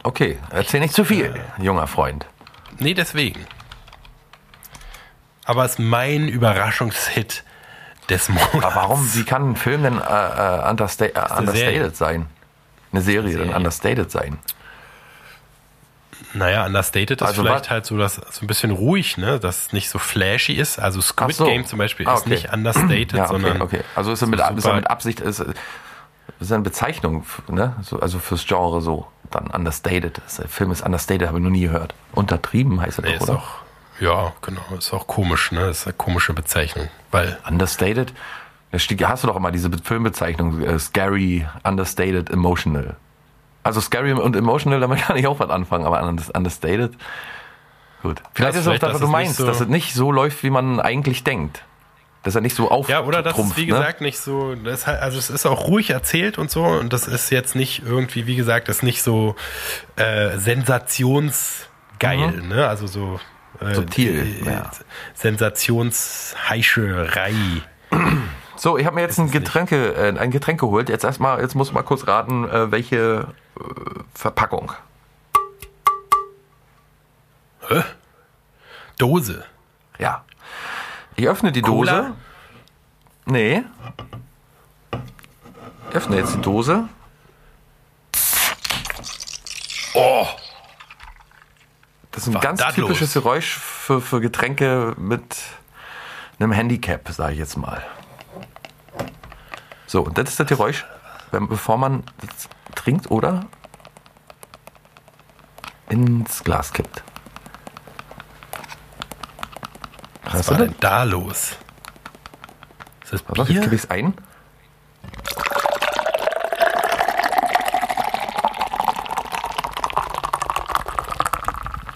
[0.01, 2.25] Okay, erzähl nicht zu viel, junger Freund.
[2.79, 3.45] Nee, deswegen.
[5.45, 7.43] Aber es ist mein Überraschungshit
[8.09, 8.53] des Monats.
[8.55, 9.13] Aber warum?
[9.13, 12.27] Wie kann ein Film denn äh, äh, understa äh, understated sein?
[12.91, 13.47] Eine Serie, Serie.
[13.47, 14.37] dann understated sein.
[16.33, 19.39] Naja, Understated ist Also vielleicht was- halt so, dass so ein bisschen ruhig, ne?
[19.39, 20.79] Dass es nicht so flashy ist.
[20.79, 21.45] Also Squid so.
[21.45, 22.29] Game zum Beispiel Ah, ist okay.
[22.31, 23.81] nicht understated, Ja, okay, sondern okay.
[23.95, 25.43] Also ist er mit, ist er mit Absicht, ist,
[26.39, 27.75] ist eine Bezeichnung, ne?
[27.83, 29.07] So, also fürs Genre so.
[29.31, 30.21] Dann understated.
[30.37, 31.93] Der Film ist understated, habe ich noch nie gehört.
[32.13, 33.39] Untertrieben heißt er nee, doch, ist oder?
[33.39, 33.47] auch,
[33.99, 35.69] ja, genau, ist auch komisch, ne?
[35.69, 38.13] Ist eine komische Bezeichnung, weil Understated?
[38.71, 38.79] Da
[39.09, 42.97] hast du doch immer diese Be- Filmbezeichnung, äh, scary, understated, emotional.
[43.63, 46.93] Also scary und emotional, damit kann ich auch was anfangen, aber under- understated,
[48.01, 48.21] gut.
[48.33, 50.11] Vielleicht Ja, ist es auch vielleicht, das, was du meinst, so- dass es nicht so
[50.11, 51.63] läuft, wie man eigentlich denkt.
[52.23, 53.67] Dass er nicht so auf ja, oder das ist wie ne?
[53.67, 57.29] gesagt nicht so, das also es ist auch ruhig erzählt und so und das ist
[57.29, 59.35] jetzt nicht irgendwie, wie gesagt, das ist nicht so
[59.95, 62.67] äh, sensationsgeil, ne?
[62.67, 63.19] Also so
[63.73, 64.71] Subtil, äh, ja.
[65.13, 67.33] Sensationsheischerei.
[68.57, 70.87] So, ich habe mir jetzt ein Getränke, äh, ein Getränk geholt.
[70.87, 73.27] Jetzt erstmal, jetzt muss mal kurz raten, äh, welche
[73.59, 73.63] äh,
[74.13, 74.71] Verpackung.
[78.97, 79.43] Dose.
[79.99, 80.23] Ja.
[81.15, 82.01] Ich öffne die Cola?
[82.01, 82.13] Dose.
[83.25, 83.63] Nee.
[85.89, 86.87] Ich öffne jetzt die Dose.
[89.93, 90.27] Oh,
[92.15, 93.23] Das ist ein Was ganz typisches los?
[93.23, 95.35] Geräusch für, für Getränke mit
[96.39, 97.83] einem Handicap, sage ich jetzt mal.
[99.85, 100.85] So, und das ist das Geräusch,
[101.31, 103.47] wenn, bevor man das trinkt oder
[105.89, 107.03] ins Glas kippt.
[110.23, 111.57] was Hörst war denn da los?
[113.03, 113.61] Ist das auf, jetzt Bier?
[113.61, 114.13] kippe ich es ein.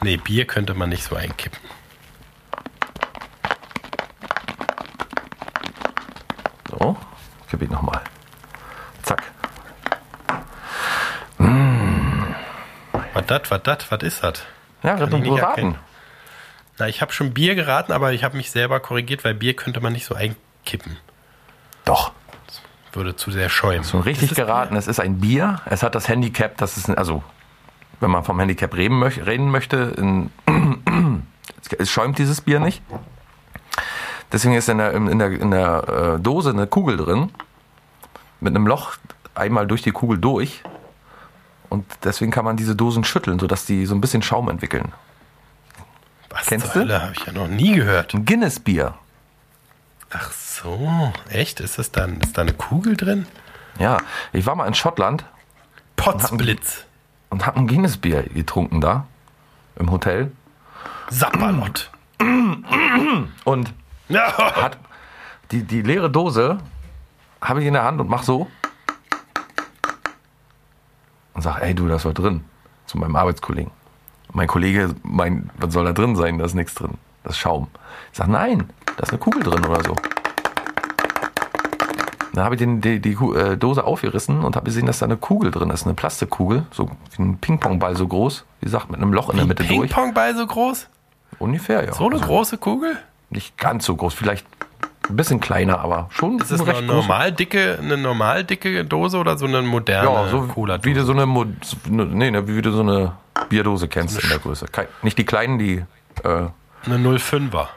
[0.10, 1.60] Nee, Bier könnte man nicht so einkippen.
[6.68, 6.98] So,
[7.48, 8.02] kippe ich nochmal.
[9.04, 9.22] Zack.
[11.38, 12.26] Mmh.
[13.14, 14.44] Was das, was das, was ist das?
[14.82, 15.44] Ja, Kann ich nicht raten.
[15.44, 15.76] erkennen.
[16.80, 19.80] Na, ich habe schon Bier geraten, aber ich habe mich selber korrigiert, weil Bier könnte
[19.80, 20.98] man nicht so einkippen.
[21.86, 22.14] Doch.
[22.94, 23.84] Würde zu sehr schäumen.
[23.84, 24.76] Schon richtig es geraten.
[24.76, 25.62] Es ist ein Bier.
[25.68, 27.22] Es hat das Handicap, das ist, also,
[28.00, 30.32] wenn man vom Handicap reden, möch, reden möchte, in,
[31.78, 32.82] es schäumt dieses Bier nicht.
[34.32, 37.32] Deswegen ist in der, in der, in der äh, Dose eine Kugel drin.
[38.40, 38.94] Mit einem Loch
[39.36, 40.64] einmal durch die Kugel durch.
[41.70, 44.92] Und deswegen kann man diese Dosen schütteln, sodass die so ein bisschen Schaum entwickeln.
[46.30, 46.80] Was Kennst zur du?
[46.82, 48.14] Hölle, habe ich ja noch nie gehört.
[48.14, 48.94] Ein Guinness-Bier.
[50.12, 51.60] Ach so, echt?
[51.60, 53.28] Ist das dann, ist da eine Kugel drin?
[53.78, 54.00] Ja,
[54.34, 55.26] ich war mal in Schottland
[55.96, 56.86] Potzblitz.
[57.30, 59.06] Und habe ein Guinness-Bier getrunken da.
[59.78, 60.32] Im Hotel.
[61.10, 61.90] Sapperlot.
[63.46, 63.74] Und
[64.10, 64.78] hat
[65.52, 66.58] die, die leere Dose
[67.42, 68.48] habe ich in der Hand und mach so
[71.34, 72.44] und sag, ey du, da ist was drin
[72.86, 73.72] zu meinem Arbeitskollegen.
[74.34, 76.38] Mein Kollege meint, was soll da drin sein?
[76.38, 76.98] Da ist nichts drin.
[77.24, 77.68] Das ist Schaum.
[78.12, 79.96] Ich sag, nein, da ist eine Kugel drin oder so.
[82.34, 85.18] Dann habe ich den, die, die äh, Dose aufgerissen und habe gesehen, dass da eine
[85.18, 89.14] Kugel drin ist, eine Plastikkugel, so wie ein Pingpongball so groß, wie gesagt, mit einem
[89.14, 89.90] Loch in der Mitte durch.
[89.92, 90.88] Ping-Pong-Ball so groß?
[91.40, 91.94] Ungefähr, ja.
[91.94, 92.98] So eine Also große Kugel?
[93.32, 94.46] nicht ganz so groß, vielleicht
[95.10, 96.96] ein bisschen kleiner, aber schon Ist das recht eine groß.
[97.08, 100.86] normal dicke, eine normal dicke Dose oder so eine moderne Ja, so Cola-Dose?
[100.86, 103.14] wie du so eine, Mo- so eine- nee, ne, wie du so eine
[103.50, 104.66] Bierdose kennst in der Größe.
[105.02, 105.84] Nicht die kleinen, die
[106.24, 106.28] äh,
[106.86, 107.68] Eine 05er.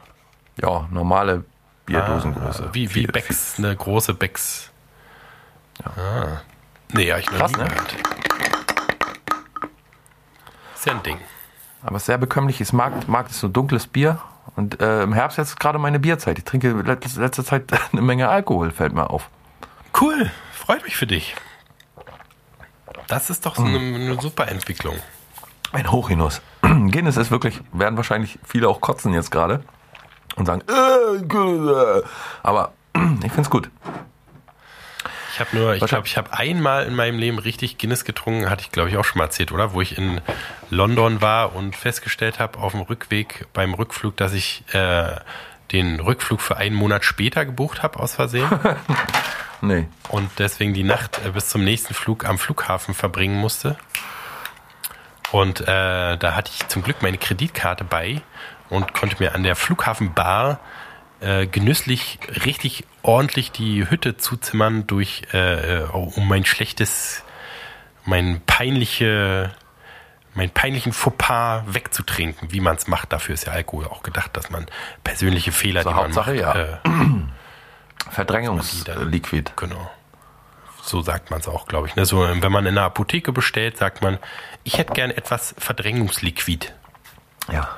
[0.60, 1.44] ja normale
[1.86, 2.70] Bierdosengröße.
[2.72, 4.70] Wie, wie Viel- Becks, eine große Becks.
[5.84, 6.40] Ah.
[6.92, 7.64] Nee, ja, ich Krass, ne?
[7.64, 7.96] gehört.
[10.74, 11.18] Ist ja ein Ding.
[11.82, 12.60] Aber es ist sehr bekömmlich.
[12.60, 14.20] Ich mag, mag es so dunkles Bier.
[14.56, 16.38] Und äh, im Herbst jetzt gerade meine Bierzeit.
[16.38, 19.28] Ich trinke letzte, letzte Zeit eine Menge Alkohol, fällt mir auf.
[19.98, 21.34] Cool, freut mich für dich.
[23.08, 23.74] Das ist doch so Hm.
[23.74, 24.96] eine, eine super Entwicklung.
[25.72, 26.40] Ein Hochgenuss.
[26.62, 29.64] Guinness ist wirklich, werden wahrscheinlich viele auch kotzen jetzt gerade
[30.36, 32.02] und sagen, äh,
[32.42, 32.72] aber
[33.24, 33.70] ich find's gut.
[35.34, 38.62] Ich habe nur, ich glaube, ich habe einmal in meinem Leben richtig Guinness getrunken, hatte
[38.62, 39.72] ich glaube ich auch schon mal erzählt, oder?
[39.72, 40.20] Wo ich in
[40.68, 45.16] London war und festgestellt habe auf dem Rückweg beim Rückflug, dass ich äh,
[45.72, 48.48] den Rückflug für einen Monat später gebucht habe aus Versehen
[49.62, 49.88] Nee.
[50.10, 53.76] und deswegen die Nacht äh, bis zum nächsten Flug am Flughafen verbringen musste.
[55.30, 58.20] Und äh, da hatte ich zum Glück meine Kreditkarte bei
[58.72, 60.58] und konnte mir an der Flughafenbar
[61.20, 67.22] äh, genüsslich richtig ordentlich die Hütte zuzimmern durch äh, äh, um mein schlechtes,
[68.06, 69.52] mein peinliche,
[70.34, 73.12] mein peinlichen Fauxpas wegzutrinken, wie man es macht.
[73.12, 74.66] Dafür ist ja Alkohol auch gedacht, dass man
[75.04, 76.54] persönliche Fehler, Zur die man Hauptsache, macht, ja.
[76.54, 76.78] äh,
[78.10, 79.52] Verdrängungsliquid.
[79.56, 79.90] Genau.
[80.82, 81.94] So sagt man es auch, glaube ich.
[81.94, 82.06] Ne?
[82.06, 84.18] So, wenn man in einer Apotheke bestellt, sagt man,
[84.64, 86.72] ich hätte gern etwas Verdrängungsliquid.
[87.52, 87.68] Ja.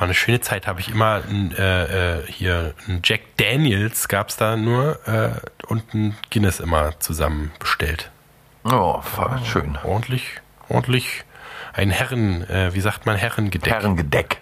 [0.00, 4.34] War eine schöne Zeit, habe ich immer ein, äh, äh, hier ein Jack Daniels gab's
[4.34, 5.32] da nur äh,
[5.66, 8.10] und ein Guinness immer zusammen bestellt.
[8.64, 9.78] Oh, voll schön.
[9.84, 10.40] Ordentlich,
[10.70, 11.26] ordentlich
[11.74, 13.70] ein Herren, äh, wie sagt man, Herrengedeck.
[13.70, 14.40] Herrengedeck.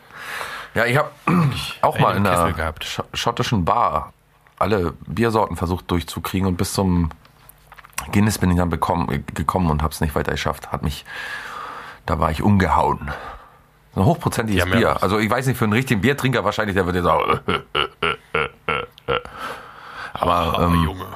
[0.76, 1.10] Ja, ich habe
[1.80, 2.84] auch einen mal in einer gehabt.
[2.84, 4.12] sch schottischen Bar
[4.60, 7.10] alle Biersorten versucht durchzukriegen und bis zum
[8.12, 10.70] Guinness bin ich dann bekommen, gekommen und habe es nicht weiter geschafft.
[10.70, 11.04] Hat mich,
[12.06, 13.10] da war ich umgehauen.
[13.94, 15.02] Ein hochprozentiges ja Bier.
[15.02, 17.40] Also ich weiß nicht, für einen richtigen Biertrinker wahrscheinlich, der wird jetzt auch.
[20.14, 21.06] Aber Oh, ähm, Junge.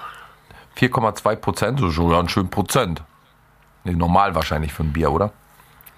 [0.78, 3.02] 4,2 Prozent ist schon ganz schön Prozent.
[3.84, 5.32] Nee, normal wahrscheinlich für ein Bier, oder?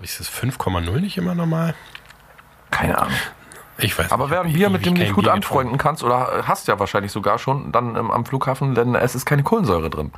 [0.01, 1.75] Ist das 5,0 nicht immer normal?
[2.71, 3.15] Keine Ahnung.
[3.79, 4.33] Ich weiß Aber nicht.
[4.33, 7.13] wer ein Bier, mit dem du dich gut Bier anfreunden kannst, oder hast ja wahrscheinlich
[7.13, 10.13] sogar schon, dann ähm, am Flughafen, denn es ist keine Kohlensäure drin.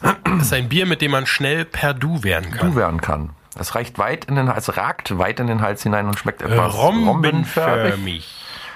[0.00, 0.38] getrunken.
[0.38, 2.70] Das ist ein Bier, mit dem man schnell per Du werden kann.
[2.70, 3.30] Du werden kann.
[3.58, 6.74] Es reicht weit in den Hals, ragt weit in den Hals hinein und schmeckt etwas.
[6.74, 8.26] Rombenförmig.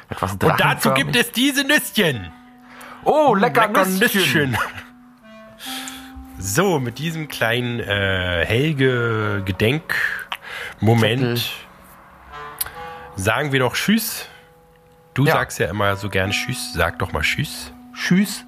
[0.08, 2.30] Etwas Und dazu gibt es diese Nüsschen.
[3.04, 4.50] Oh, lecker, Lecker Nüsschen.
[4.50, 4.58] Nüsschen.
[6.38, 11.50] So, mit diesem kleinen äh, Helge Gedenkmoment
[13.16, 14.28] sagen wir doch Tschüss.
[15.14, 15.32] Du Ja.
[15.32, 16.74] sagst ja immer so gerne Tschüss.
[16.74, 17.72] Sag doch mal Tschüss.
[17.94, 18.44] Tschüss.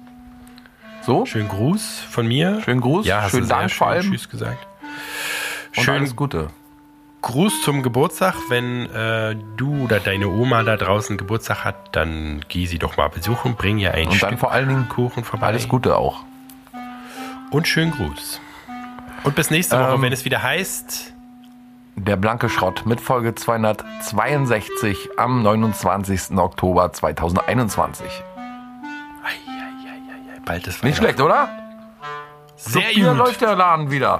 [1.01, 2.61] So, Schönen Gruß von mir.
[2.63, 4.11] Schönen Gruß, Ja, hast schönen du Dank schön vor allem.
[4.11, 4.67] Tschüss gesagt.
[5.77, 6.47] Und alles Gute.
[7.21, 8.35] Gruß zum Geburtstag.
[8.49, 13.09] Wenn äh, du oder deine Oma da draußen Geburtstag hat, dann geh sie doch mal
[13.09, 15.47] besuchen, bring ihr ein Und dann Stück vor allen Dingen Kuchen vorbei.
[15.47, 16.23] alles Gute auch.
[17.51, 18.39] Und schönen Gruß.
[19.23, 21.13] Und bis nächste Woche, Ähm, wenn es wieder heißt.
[21.97, 26.37] Der blanke Schrott mit Folge 262 am 29.
[26.37, 28.05] Oktober 2021.
[29.23, 31.49] Eieieiei, bald ist Nicht schlecht, oder?
[32.55, 33.17] Sehr Hier gut.
[33.17, 34.19] läuft der Laden wieder.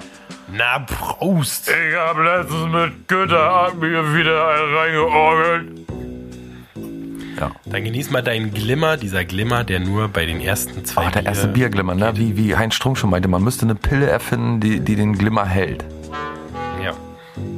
[0.52, 1.70] Na, Prost!
[1.70, 4.46] Ich hab letztens mit Güter mir wieder
[4.76, 5.80] reingeorgelt.
[7.40, 7.52] Ja.
[7.66, 11.26] Dann genieß mal deinen Glimmer, dieser Glimmer, der nur bei den ersten zwei Oh, der
[11.26, 12.12] erste Bierglimmer, ne?
[12.16, 15.46] Wie, wie Heinz Strunk schon meinte, man müsste eine Pille erfinden, die, die den Glimmer
[15.46, 15.86] hält.
[16.84, 16.94] Ja.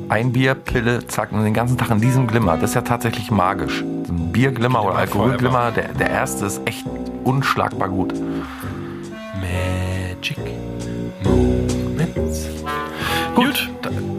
[0.09, 2.57] Ein Bier, Pille, zack, und den ganzen Tag in diesem Glimmer.
[2.57, 3.79] Das ist ja tatsächlich magisch.
[4.05, 6.85] So ein Bierglimmer oder Glimmer Alkoholglimmer, der, der erste ist echt
[7.23, 8.13] unschlagbar gut.
[9.39, 10.37] Magic
[11.23, 11.70] Moments.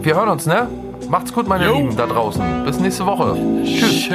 [0.02, 0.66] Wir hören uns, ne?
[1.08, 1.76] Macht's gut, meine Jo.
[1.76, 2.64] Lieben da draußen.
[2.64, 3.36] Bis nächste Woche.
[3.64, 4.08] Tschüss.